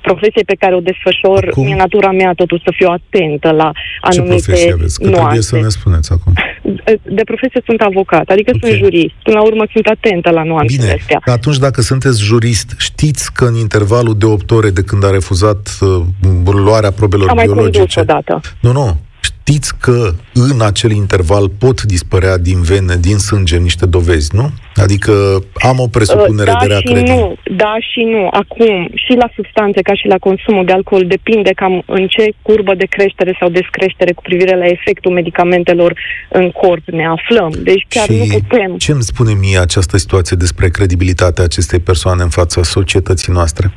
[0.00, 1.66] profesiei pe care o desfășor, Cum?
[1.66, 4.98] e natura mea totuși să fiu atentă la anumite Ce profesie aveți?
[4.98, 5.20] Că nuanțe.
[5.22, 6.32] trebuie să ne spuneți acum.
[7.02, 8.70] De profesie sunt avocat, adică okay.
[8.70, 9.14] sunt jurist.
[9.22, 10.96] Până la urmă sunt atentă la nuanțele Bine.
[10.98, 11.34] astea.
[11.34, 15.78] Atunci dacă sunteți jurist, știți că în intervalul de 8 ore de când a refuzat
[15.80, 16.02] uh,
[16.44, 17.98] luarea probelor Am biologice...
[17.98, 18.40] Am mai odată.
[18.60, 18.96] Nu, nu
[19.42, 24.52] știți că în acel interval pot dispărea din vene, din sânge, niște dovezi, nu?
[24.74, 25.12] Adică
[25.54, 28.28] am o presupunere da de rea și nu, Da și nu.
[28.30, 32.74] Acum, și la substanțe, ca și la consumul de alcool, depinde cam în ce curbă
[32.74, 37.52] de creștere sau descreștere cu privire la efectul medicamentelor în corp ne aflăm.
[37.62, 38.76] Deci chiar și nu putem.
[38.76, 43.72] ce îmi spune mie această situație despre credibilitatea acestei persoane în fața societății noastre?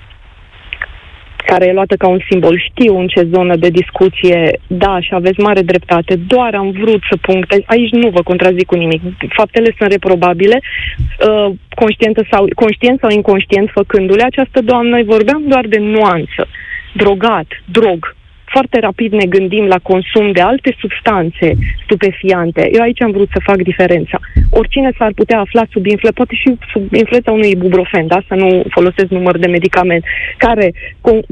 [1.45, 2.59] Care e luată ca un simbol.
[2.69, 7.17] Știu în ce zonă de discuție, da, și aveți mare dreptate, doar am vrut să
[7.21, 13.09] punctez, aici nu vă contrazic cu nimic, faptele sunt reprobabile, uh, conștient sau, conștient sau
[13.09, 16.47] inconștient făcându-le această doamnă, vorbeam doar de nuanță,
[16.93, 18.14] drogat, drog,
[18.55, 21.47] foarte rapid ne gândim la consum de alte substanțe
[21.83, 22.61] stupefiante.
[22.75, 24.17] Eu aici am vrut să fac diferența.
[24.49, 28.19] Oricine s-ar putea afla sub influența, poate și sub influența unui ibuprofen, da?
[28.29, 30.03] să nu folosesc număr de medicament,
[30.37, 30.67] care,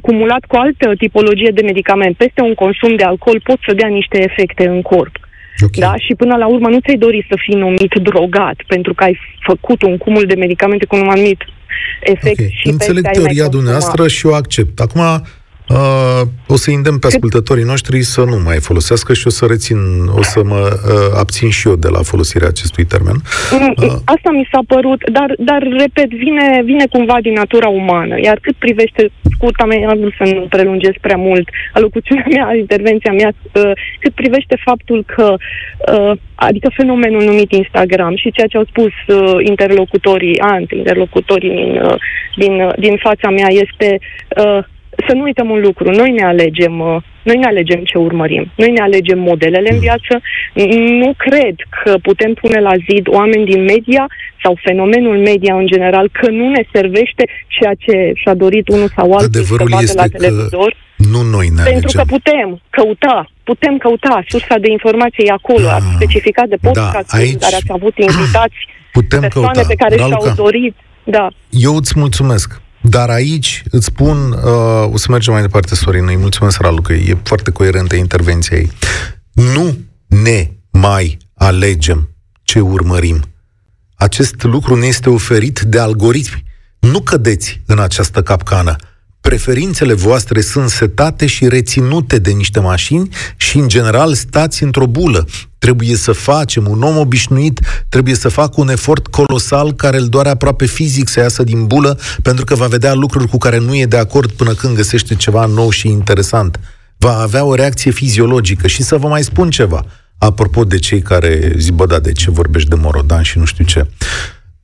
[0.07, 4.17] cumulat cu altă tipologie de medicament, peste un consum de alcool, pot să dea niște
[4.29, 5.15] efecte în corp.
[5.65, 5.81] Okay.
[5.85, 5.93] Da?
[6.05, 9.17] Și până la urmă nu ți-ai dori să fii numit drogat pentru că ai
[9.49, 11.41] făcut un cumul de medicamente cu un anumit
[11.99, 12.39] efect.
[12.39, 12.55] Okay.
[12.59, 14.79] Și Înțeleg teoria dumneavoastră și o accept.
[14.79, 15.01] Acum,
[15.69, 19.77] Uh, o să îndemn pe ascultătorii noștri să nu mai folosească și o să rețin,
[20.17, 23.15] o să mă uh, abțin și eu de la folosirea acestui termen.
[23.51, 28.15] Mm, uh, Asta mi s-a părut, dar, dar repet, vine, vine cumva din natura umană.
[28.21, 33.11] Iar cât privește scurta mea, am vrut să nu prelungesc prea mult alocuțiunea mea, intervenția
[33.11, 35.35] mea, uh, cât privește faptul că,
[35.93, 41.95] uh, adică fenomenul numit Instagram și ceea ce au spus uh, interlocutorii, anti-interlocutorii din, uh,
[42.35, 43.99] din, uh, din fața mea este
[44.37, 44.63] uh,
[45.07, 48.71] să nu uităm un lucru, noi ne alegem, uh, noi ne alegem ce urmărim, noi
[48.71, 50.21] ne alegem modelele în viață.
[51.01, 54.07] Nu cred că putem pune la zid oameni din media
[54.43, 59.13] sau fenomenul media în general că nu ne servește ceea ce și-a dorit unul sau
[59.13, 60.69] altul Adevărul să este la televizor.
[60.69, 61.99] Că nu noi ne Pentru alegem.
[61.99, 67.11] că putem căuta, putem căuta, sursa de informație e acolo, ah, ați specificat de podcast
[67.11, 67.39] da, aici...
[67.39, 68.57] care ați avut invitați
[68.91, 69.67] putem persoane căuta.
[69.67, 70.75] pe care și-au dorit.
[71.03, 71.27] Da.
[71.49, 72.61] Eu îți mulțumesc.
[72.85, 76.93] Dar aici îți spun, uh, o să mergem mai departe, Sorin, îi mulțumesc, Ralu, că
[76.93, 78.71] e foarte coerentă intervenția ei.
[79.31, 82.09] Nu ne mai alegem
[82.43, 83.23] ce urmărim.
[83.95, 86.43] Acest lucru ne este oferit de algoritmi.
[86.79, 88.75] Nu cădeți în această capcană
[89.27, 95.27] preferințele voastre sunt setate și reținute de niște mașini și, în general, stați într-o bulă.
[95.63, 100.29] Trebuie să facem, un om obișnuit trebuie să facă un efort colosal care îl doare
[100.29, 103.85] aproape fizic să iasă din bulă, pentru că va vedea lucruri cu care nu e
[103.85, 106.59] de acord până când găsește ceva nou și interesant.
[106.97, 108.67] Va avea o reacție fiziologică.
[108.67, 109.85] Și să vă mai spun ceva,
[110.17, 113.65] apropo de cei care zic, bă, da, de ce vorbești de Morodan și nu știu
[113.65, 113.87] ce.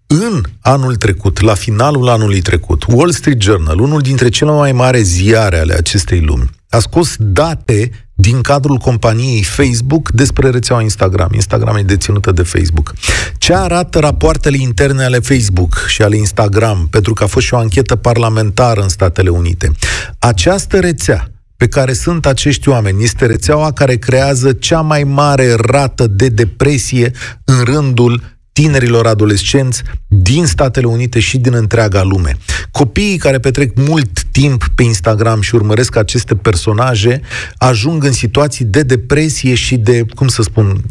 [0.08, 5.04] În anul trecut, la finalul anului trecut, Wall Street Journal, unul dintre cele mai mari
[5.04, 11.30] ziare ale acestei lumi, a scos date din cadrul companiei Facebook despre rețeaua Instagram.
[11.34, 12.94] Instagram e deținută de Facebook.
[13.38, 17.58] Ce arată rapoartele interne ale Facebook și ale Instagram, pentru că a fost și o
[17.58, 19.72] anchetă parlamentară în Statele Unite.
[20.20, 23.04] Această rețea, pe care sunt acești oameni.
[23.04, 27.12] Este rețeaua care creează cea mai mare rată de depresie
[27.44, 32.38] în rândul tinerilor adolescenți din Statele Unite și din întreaga lume.
[32.72, 37.22] Copiii care petrec mult timp pe Instagram și urmăresc aceste personaje
[37.58, 40.84] ajung în situații de depresie și de, cum să spun,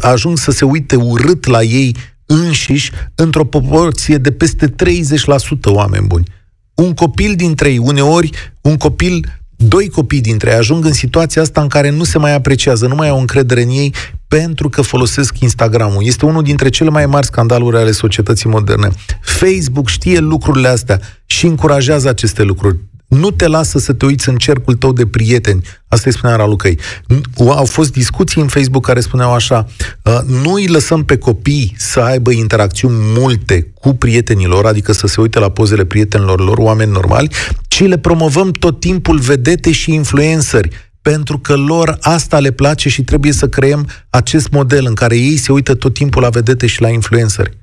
[0.00, 4.72] ajung să se uite urât la ei înșiși într-o proporție de peste 30%
[5.64, 6.24] oameni buni.
[6.74, 11.60] Un copil dintre ei, uneori un copil doi copii dintre ei ajung în situația asta
[11.60, 13.94] în care nu se mai apreciază, nu mai au încredere în ei
[14.28, 16.06] pentru că folosesc Instagramul.
[16.06, 18.88] Este unul dintre cele mai mari scandaluri ale societății moderne.
[19.20, 22.78] Facebook știe lucrurile astea și încurajează aceste lucruri
[23.12, 25.62] nu te lasă să te uiți în cercul tău de prieteni.
[25.88, 26.78] Asta îi spunea Ralucăi.
[27.38, 29.66] Au fost discuții în Facebook care spuneau așa,
[30.02, 35.06] uh, nu îi lăsăm pe copii să aibă interacțiuni multe cu prietenii lor, adică să
[35.06, 37.30] se uite la pozele prietenilor lor, oameni normali,
[37.68, 43.02] ci le promovăm tot timpul vedete și influenceri, pentru că lor asta le place și
[43.02, 46.80] trebuie să creăm acest model în care ei se uită tot timpul la vedete și
[46.80, 47.58] la influenceri.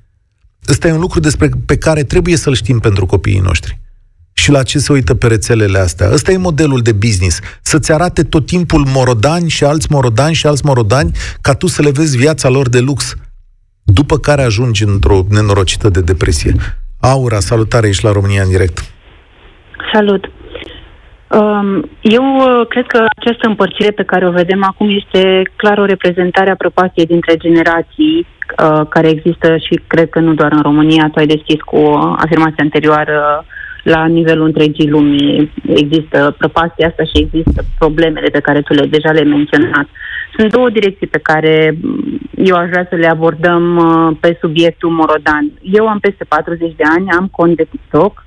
[0.70, 3.80] Ăsta e un lucru despre pe care trebuie să-l știm pentru copiii noștri
[4.40, 6.08] și la ce se uită pe rețelele astea.
[6.12, 7.40] Ăsta e modelul de business.
[7.62, 11.92] Să-ți arate tot timpul morodani și alți morodani și alți morodani ca tu să le
[12.00, 13.16] vezi viața lor de lux.
[13.84, 16.52] După care ajungi într-o nenorocită de depresie.
[17.02, 18.78] Aura, salutare, ești la România în direct.
[19.94, 20.24] Salut.
[21.40, 25.86] Um, eu uh, cred că această împărțire pe care o vedem acum este clar o
[25.86, 31.10] reprezentare a prăpastiei dintre generații uh, care există și cred că nu doar în România.
[31.12, 31.78] Tu ai deschis cu
[32.18, 33.46] afirmația anterioară
[33.84, 35.52] la nivelul întregii lumii.
[35.66, 39.88] Există prăpastia asta și există problemele pe care tu le deja le-ai menționat.
[40.38, 41.78] Sunt două direcții pe care
[42.36, 45.52] eu aș vrea să le abordăm uh, pe subiectul Morodan.
[45.62, 48.26] Eu am peste 40 de ani, am cont de TikTok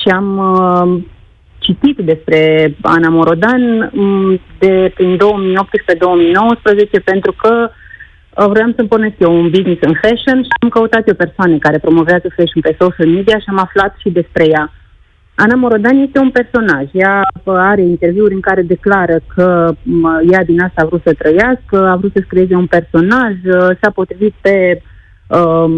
[0.00, 1.02] și am uh,
[1.58, 2.38] citit despre
[2.82, 9.80] Ana Morodan mm, de prin 2018-2019 pentru că uh, vreau să-mi pornesc eu un business
[9.80, 13.58] în fashion și am căutat eu persoane care promovează fashion pe social media și am
[13.58, 14.72] aflat și despre ea.
[15.36, 16.86] Ana Morodan este un personaj.
[16.92, 19.74] Ea are interviuri în care declară că
[20.30, 23.90] ea din asta a vrut să trăiască, a vrut să creeze un personaj, uh, s-a
[23.94, 24.82] potrivit pe
[25.28, 25.72] um,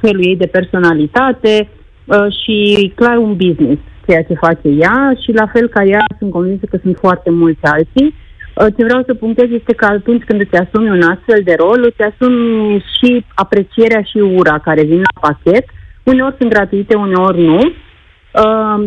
[0.00, 1.68] felul ei de personalitate
[2.04, 6.30] uh, și clar un business ceea ce face ea și la fel ca ea sunt
[6.30, 8.14] convinsă că sunt foarte mulți alții.
[8.54, 11.80] Uh, ce vreau să punctez este că atunci când îți asumi un astfel de rol,
[11.84, 15.64] îți asumi și aprecierea și ura care vin la pachet.
[16.02, 17.72] Uneori sunt gratuite, uneori nu Uh,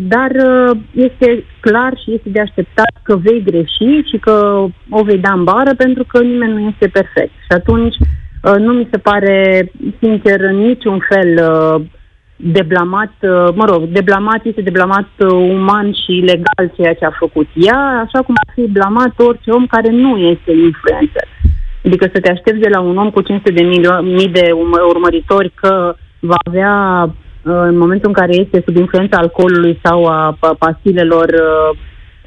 [0.02, 5.18] dar uh, este clar și este de așteptat că vei greși și că o vei
[5.18, 7.32] da în bară pentru că nimeni nu este perfect.
[7.32, 11.86] Și atunci uh, nu mi se pare, sincer, în niciun fel uh,
[12.36, 17.48] deblamat, uh, mă rog, deblamat este deblamat uh, uman și legal ceea ce a făcut
[17.54, 21.28] ea, așa cum ar fi blamat orice om care nu este influencer.
[21.86, 23.64] Adică să te aștepți de la un om cu 500 de
[24.02, 24.52] mii de
[24.88, 26.74] urmăritori că va avea
[27.48, 31.78] în momentul în care este sub influența alcoolului sau a pastilelor uh,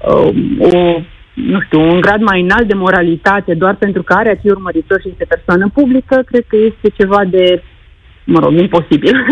[0.00, 1.00] uh, o,
[1.34, 5.08] nu știu, un grad mai înalt de moralitate doar pentru că are acei urmăritori și
[5.08, 7.62] este persoană publică, cred că este ceva de,
[8.24, 9.16] mă rog, imposibil.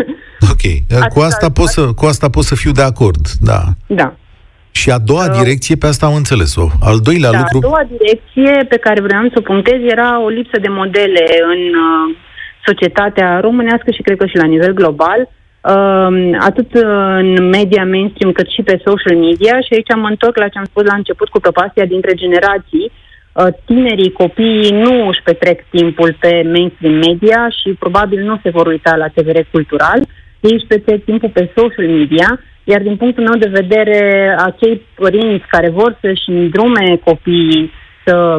[0.50, 3.60] Ok, cu asta, pot să, cu asta pot să fiu de acord, da.
[3.86, 4.14] Da.
[4.70, 6.66] Și a doua uh, direcție, pe asta am înțeles-o.
[6.80, 7.56] Al doilea da, lucru...
[7.56, 11.62] A doua direcție pe care vreau să o punctez era o lipsă de modele în
[11.86, 12.16] uh,
[12.66, 15.37] societatea românească și cred că și la nivel global uh,
[16.38, 20.58] atât în media mainstream cât și pe social media și aici mă întorc la ce
[20.58, 22.92] am spus la început cu prăpastia dintre generații.
[23.32, 28.66] Uh, tinerii, copiii nu își petrec timpul pe mainstream media și probabil nu se vor
[28.66, 30.00] uita la TVR cultural.
[30.40, 35.46] Ei își petrec timpul pe social media, iar din punctul meu de vedere, acei părinți
[35.46, 37.70] care vor să-și îndrume copiii
[38.04, 38.36] să,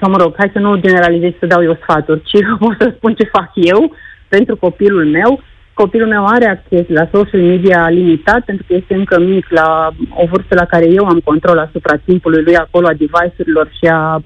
[0.00, 3.14] sau mă rog, hai să nu generalizez să dau eu sfaturi, ci o să spun
[3.14, 3.94] ce fac eu
[4.28, 5.42] pentru copilul meu,
[5.74, 10.26] Copilul meu are acces la social media limitat pentru că este încă mic, la o
[10.26, 14.22] vârstă la care eu am control asupra timpului lui acolo, a device-urilor și a uh,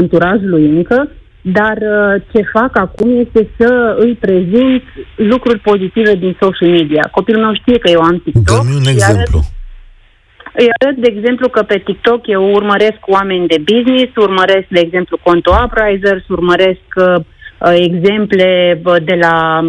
[0.00, 1.10] anturajului încă.
[1.42, 4.82] Dar uh, ce fac acum este să îi prezint
[5.16, 7.08] lucruri pozitive din social media.
[7.10, 8.44] Copilul meu știe că eu am TikTok.
[8.44, 9.40] Dă-mi un exemplu.
[10.56, 15.18] Îi arăt, de exemplu, că pe TikTok eu urmăresc oameni de business, urmăresc, de exemplu,
[15.22, 17.24] conto uprisers, urmăresc uh,
[17.72, 19.60] exemple de la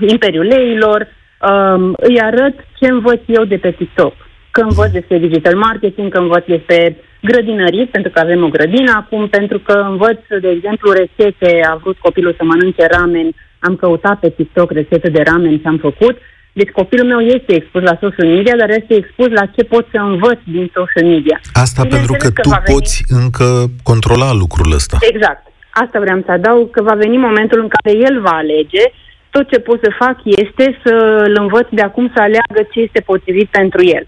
[0.00, 1.08] Imperiul Leilor,
[1.50, 4.14] um, îi arăt ce învăț eu de pe TikTok.
[4.50, 9.28] Că învăț despre digital marketing, că învăț despre grădinării, pentru că avem o grădină acum,
[9.28, 13.28] pentru că învăț, de exemplu, rețete, a vrut copilul să mănânce ramen,
[13.58, 16.16] am căutat pe TikTok rețete de ramen și am făcut.
[16.52, 19.98] Deci copilul meu este expus la social media, dar este expus la ce pot să
[19.98, 21.40] învăț din social media.
[21.52, 23.46] Asta Bine pentru că, că tu poți încă
[23.82, 24.96] controla lucrul ăsta.
[25.12, 25.42] Exact.
[25.70, 28.84] Asta vreau să adaug, că va veni momentul în care el va alege
[29.36, 30.94] tot ce pot să fac este să
[31.26, 34.04] îl învăț de acum să aleagă ce este potrivit pentru el.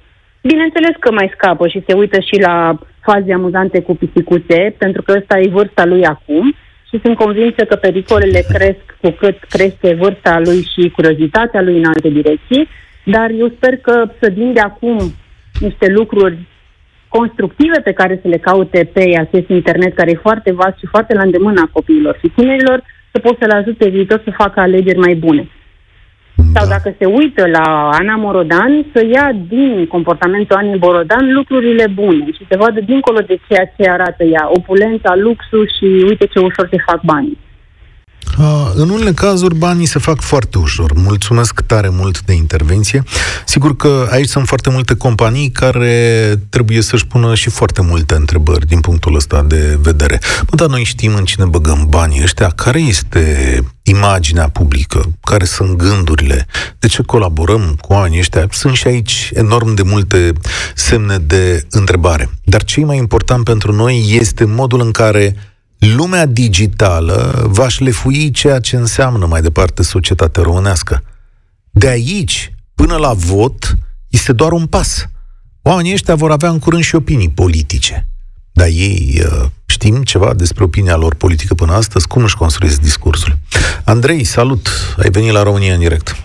[0.50, 5.14] Bineînțeles că mai scapă și se uită și la faze amuzante cu pisicuțe, pentru că
[5.18, 6.54] ăsta e vârsta lui acum
[6.88, 11.84] și sunt convinsă că pericolele cresc cu cât crește vârsta lui și curiozitatea lui în
[11.84, 12.68] alte direcții,
[13.04, 14.98] dar eu sper că să din de acum
[15.60, 16.38] niște lucruri
[17.08, 21.14] constructive pe care să le caute pe acest internet, care e foarte vast și foarte
[21.14, 25.14] la îndemâna copiilor și tinerilor, să pot să-l ajut pe viitor să facă alegeri mai
[25.14, 25.48] bune.
[26.52, 26.60] Da.
[26.60, 32.24] Sau dacă se uită la Ana Morodan, să ia din comportamentul Anei Borodan lucrurile bune
[32.24, 36.68] și să vadă dincolo de ceea ce arată ea, opulența, luxul și uite ce ușor
[36.70, 37.38] se fac banii.
[38.74, 40.92] În unele cazuri banii se fac foarte ușor.
[40.94, 43.02] Mulțumesc tare mult de intervenție.
[43.46, 48.66] Sigur că aici sunt foarte multe companii care trebuie să-și pună și foarte multe întrebări
[48.66, 50.20] din punctul ăsta de vedere.
[50.50, 55.76] Bă, dar noi știm în cine băgăm banii ăștia, care este imaginea publică, care sunt
[55.76, 56.46] gândurile,
[56.78, 58.46] de ce colaborăm cu oamenii ăștia.
[58.50, 60.32] Sunt și aici enorm de multe
[60.74, 62.30] semne de întrebare.
[62.44, 65.36] Dar ce e mai important pentru noi este modul în care
[65.78, 71.02] lumea digitală va șlefui ceea ce înseamnă mai departe societatea românească.
[71.70, 75.08] De aici până la vot este doar un pas.
[75.62, 78.08] Oamenii ăștia vor avea în curând și opinii politice.
[78.52, 83.38] Dar ei uh, știm ceva despre opinia lor politică până astăzi, cum își construiesc discursul.
[83.84, 84.68] Andrei, salut!
[84.98, 86.16] Ai venit la România în direct.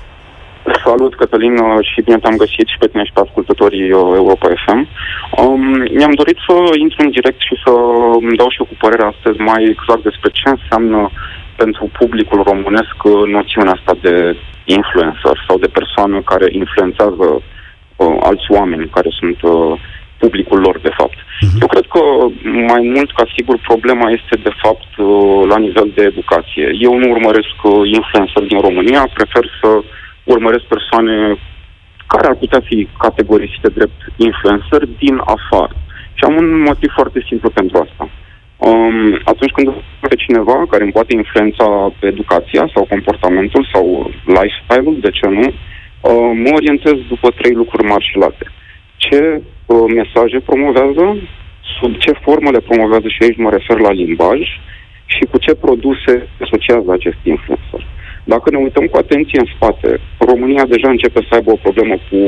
[0.86, 4.80] Salut, Cătălin, și bine te-am găsit și pe tine și pe ascultătorii uh, Europa FM.
[5.44, 5.64] Um,
[5.98, 6.54] mi-am dorit să
[6.84, 7.72] intru în direct și să
[8.22, 11.10] îmi dau și eu cu părerea astăzi mai exact despre ce înseamnă
[11.56, 14.16] pentru publicul românesc uh, noțiunea asta de
[14.78, 19.74] influencer sau de persoană care influențează uh, alți oameni care sunt uh,
[20.24, 21.18] publicul lor, de fapt.
[21.20, 21.60] Uh-huh.
[21.62, 22.02] Eu cred că
[22.72, 26.66] mai mult ca sigur problema este de fapt uh, la nivel de educație.
[26.88, 29.70] Eu nu urmăresc uh, influencer din România, prefer să
[30.24, 31.38] urmăresc persoane
[32.08, 35.76] care ar putea fi categorisite drept influencer din afară.
[36.14, 38.10] Și am un motiv foarte simplu pentru asta.
[38.58, 39.68] Um, atunci când
[40.00, 41.68] pe cineva care îmi poate influența
[42.00, 47.88] pe educația sau comportamentul sau lifestyle-ul, de ce nu, uh, mă orientez după trei lucruri
[47.88, 48.46] mari și late.
[48.96, 51.18] Ce uh, mesaje promovează,
[51.80, 54.40] sub ce formă le promovează și aici mă refer la limbaj
[55.06, 57.82] și cu ce produse asociază acest influencer.
[58.24, 62.20] Dacă ne uităm cu atenție în spate, România deja începe să aibă o problemă cu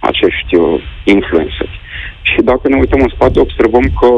[0.00, 1.80] acești uh, influenceri.
[2.22, 4.08] Și dacă ne uităm în spate, observăm că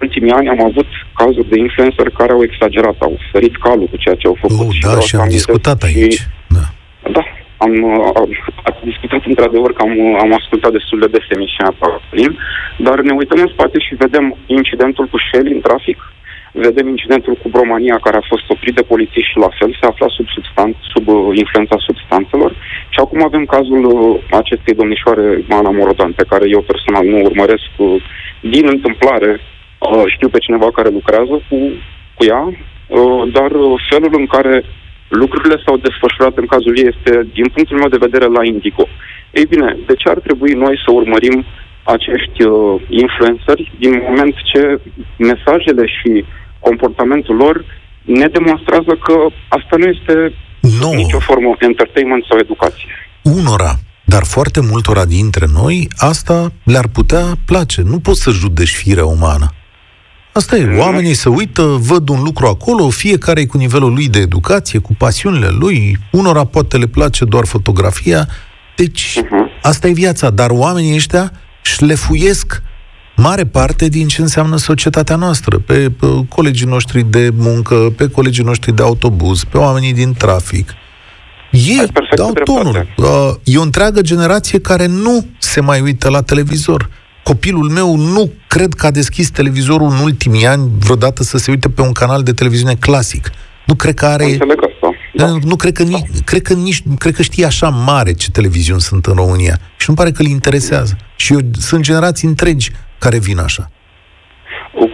[0.00, 0.88] ultimii ani am avut
[1.20, 4.66] cazuri de influencer care au exagerat, au sărit calul cu ceea ce au făcut.
[4.66, 5.98] Oh, și da, și am discutat și...
[5.98, 6.20] aici.
[6.56, 6.64] Da.
[7.16, 7.24] da,
[7.64, 7.72] am,
[8.20, 8.30] am,
[8.68, 9.94] am discutat într-adevăr că am,
[10.24, 12.32] am ascultat destul de des emisiunea Paulin,
[12.86, 15.98] dar ne uităm în spate și vedem incidentul cu Shell în trafic,
[16.52, 20.06] vedem incidentul cu Bromania care a fost oprit de polițiști și la fel se afla
[20.16, 22.52] sub, substan- sub uh, influența substanțelor
[22.88, 27.70] și acum avem cazul uh, acestei domnișoare Mana Morodan pe care eu personal nu urmăresc
[27.76, 28.02] uh,
[28.40, 29.40] din întâmplare
[29.90, 31.58] Uh, știu pe cineva care lucrează cu,
[32.16, 34.64] cu ea, uh, dar uh, felul în care
[35.08, 38.84] lucrurile s-au desfășurat în cazul ei este, din punctul meu de vedere, la indigo.
[39.30, 41.44] Ei bine, de ce ar trebui noi să urmărim
[41.82, 44.80] acești uh, influenceri din moment ce
[45.18, 46.24] mesajele și
[46.68, 47.64] comportamentul lor
[48.02, 49.14] ne demonstrează că
[49.48, 50.14] asta nu este
[50.80, 50.92] nu.
[50.92, 52.92] nicio formă entertainment sau educație.
[53.22, 53.72] Unora,
[54.04, 57.82] dar foarte multora dintre noi asta le-ar putea place.
[57.82, 59.46] Nu poți să judeci firea umană.
[60.32, 64.78] Asta e, oamenii se uită, văd un lucru acolo, fiecare cu nivelul lui de educație,
[64.78, 68.28] cu pasiunile lui, unora poate le place doar fotografia,
[68.76, 69.50] deci mhm.
[69.62, 71.32] asta e viața, dar oamenii ăștia
[71.62, 72.62] șlefuiesc
[73.22, 78.44] mare parte din ce înseamnă societatea noastră, pe, pe colegii noștri de muncă, pe colegii
[78.44, 80.74] noștri de autobuz, pe oamenii din trafic.
[81.50, 82.86] Ei dau tonul.
[83.44, 86.88] E o întreagă generație care nu se mai uită la televizor
[87.22, 91.68] Copilul meu nu cred că a deschis televizorul în ultimii ani vreodată să se uite
[91.68, 93.30] pe un canal de televiziune clasic.
[93.66, 94.24] Nu cred că are...
[94.24, 94.94] Înțeleg asta.
[95.14, 95.36] Da.
[95.42, 99.06] Nu cred că, nici, cred, că nici, cred că știe așa mare ce televiziuni sunt
[99.06, 99.58] în România.
[99.76, 100.96] Și nu pare că îl interesează.
[101.16, 102.70] Și eu, sunt generații întregi
[103.04, 103.64] care vin așa.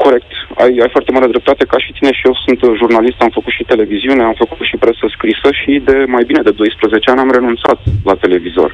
[0.05, 0.31] Corect.
[0.63, 1.65] Ai, ai foarte mare dreptate.
[1.73, 5.05] Ca și tine și eu sunt jurnalist, am făcut și televiziune, am făcut și presă
[5.15, 7.79] scrisă și de mai bine de 12 ani am renunțat
[8.09, 8.71] la televizor.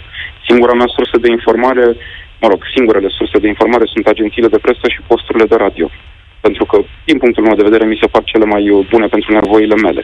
[0.49, 1.85] Singura mea sursă de informare
[2.41, 5.87] mă rog, singurele surse de informare sunt agențiile de presă și posturile de radio.
[6.47, 6.77] Pentru că,
[7.09, 10.03] din punctul meu de vedere, mi se par cele mai uh, bune pentru nevoile mele.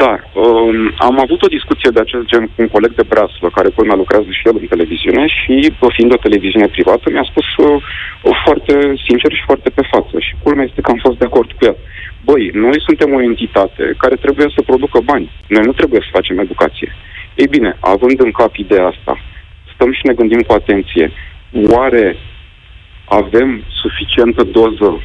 [0.00, 0.76] Dar um,
[1.08, 4.30] am avut o discuție de acest gen cu un coleg de Breaslă, care culmea lucrează
[4.30, 5.54] și el în televiziune și,
[5.96, 7.82] fiind o televiziune privată, mi-a spus uh,
[8.44, 8.74] foarte
[9.06, 10.14] sincer și foarte pe față.
[10.26, 11.76] Și culmea este că am fost de acord cu el.
[12.28, 15.30] Băi, noi suntem o entitate care trebuie să producă bani.
[15.54, 16.90] Noi nu trebuie să facem educație.
[17.34, 19.12] Ei bine, având în cap ideea asta,
[19.74, 21.06] stăm și ne gândim cu atenție
[21.74, 22.16] oare
[23.08, 25.00] avem suficientă doză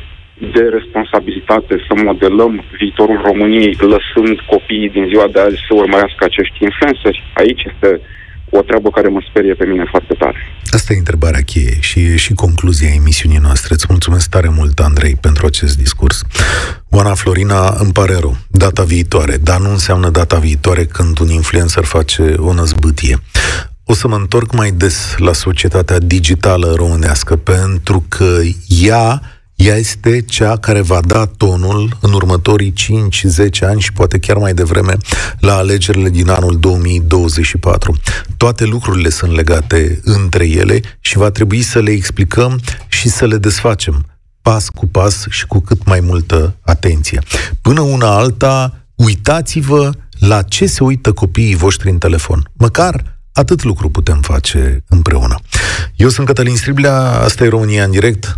[0.54, 6.64] de responsabilitate să modelăm viitorul României lăsând copiii din ziua de azi să urmărească acești
[6.64, 7.24] influenceri?
[7.34, 8.02] Aici este
[8.50, 10.38] o treabă care mă sperie pe mine foarte tare.
[10.72, 13.74] Asta e întrebarea cheie și și concluzia emisiunii noastre.
[13.74, 16.24] Îți mulțumesc tare mult, Andrei, pentru acest discurs.
[16.90, 21.84] Oana Florina, îmi pare rău, data viitoare, dar nu înseamnă data viitoare când un influencer
[21.84, 23.16] face o năzbâtie
[23.86, 29.22] o să mă întorc mai des la societatea digitală românească, pentru că ea,
[29.56, 34.54] ea este cea care va da tonul în următorii 5-10 ani și poate chiar mai
[34.54, 34.94] devreme
[35.40, 37.96] la alegerile din anul 2024.
[38.38, 43.38] Toate lucrurile sunt legate între ele și va trebui să le explicăm și să le
[43.38, 44.06] desfacem
[44.42, 47.22] pas cu pas și cu cât mai multă atenție.
[47.62, 52.50] Până una alta, uitați-vă la ce se uită copiii voștri în telefon.
[52.54, 55.40] Măcar atât lucru putem face împreună.
[55.96, 58.38] Eu sunt Cătălin Striblea, asta e România în direct,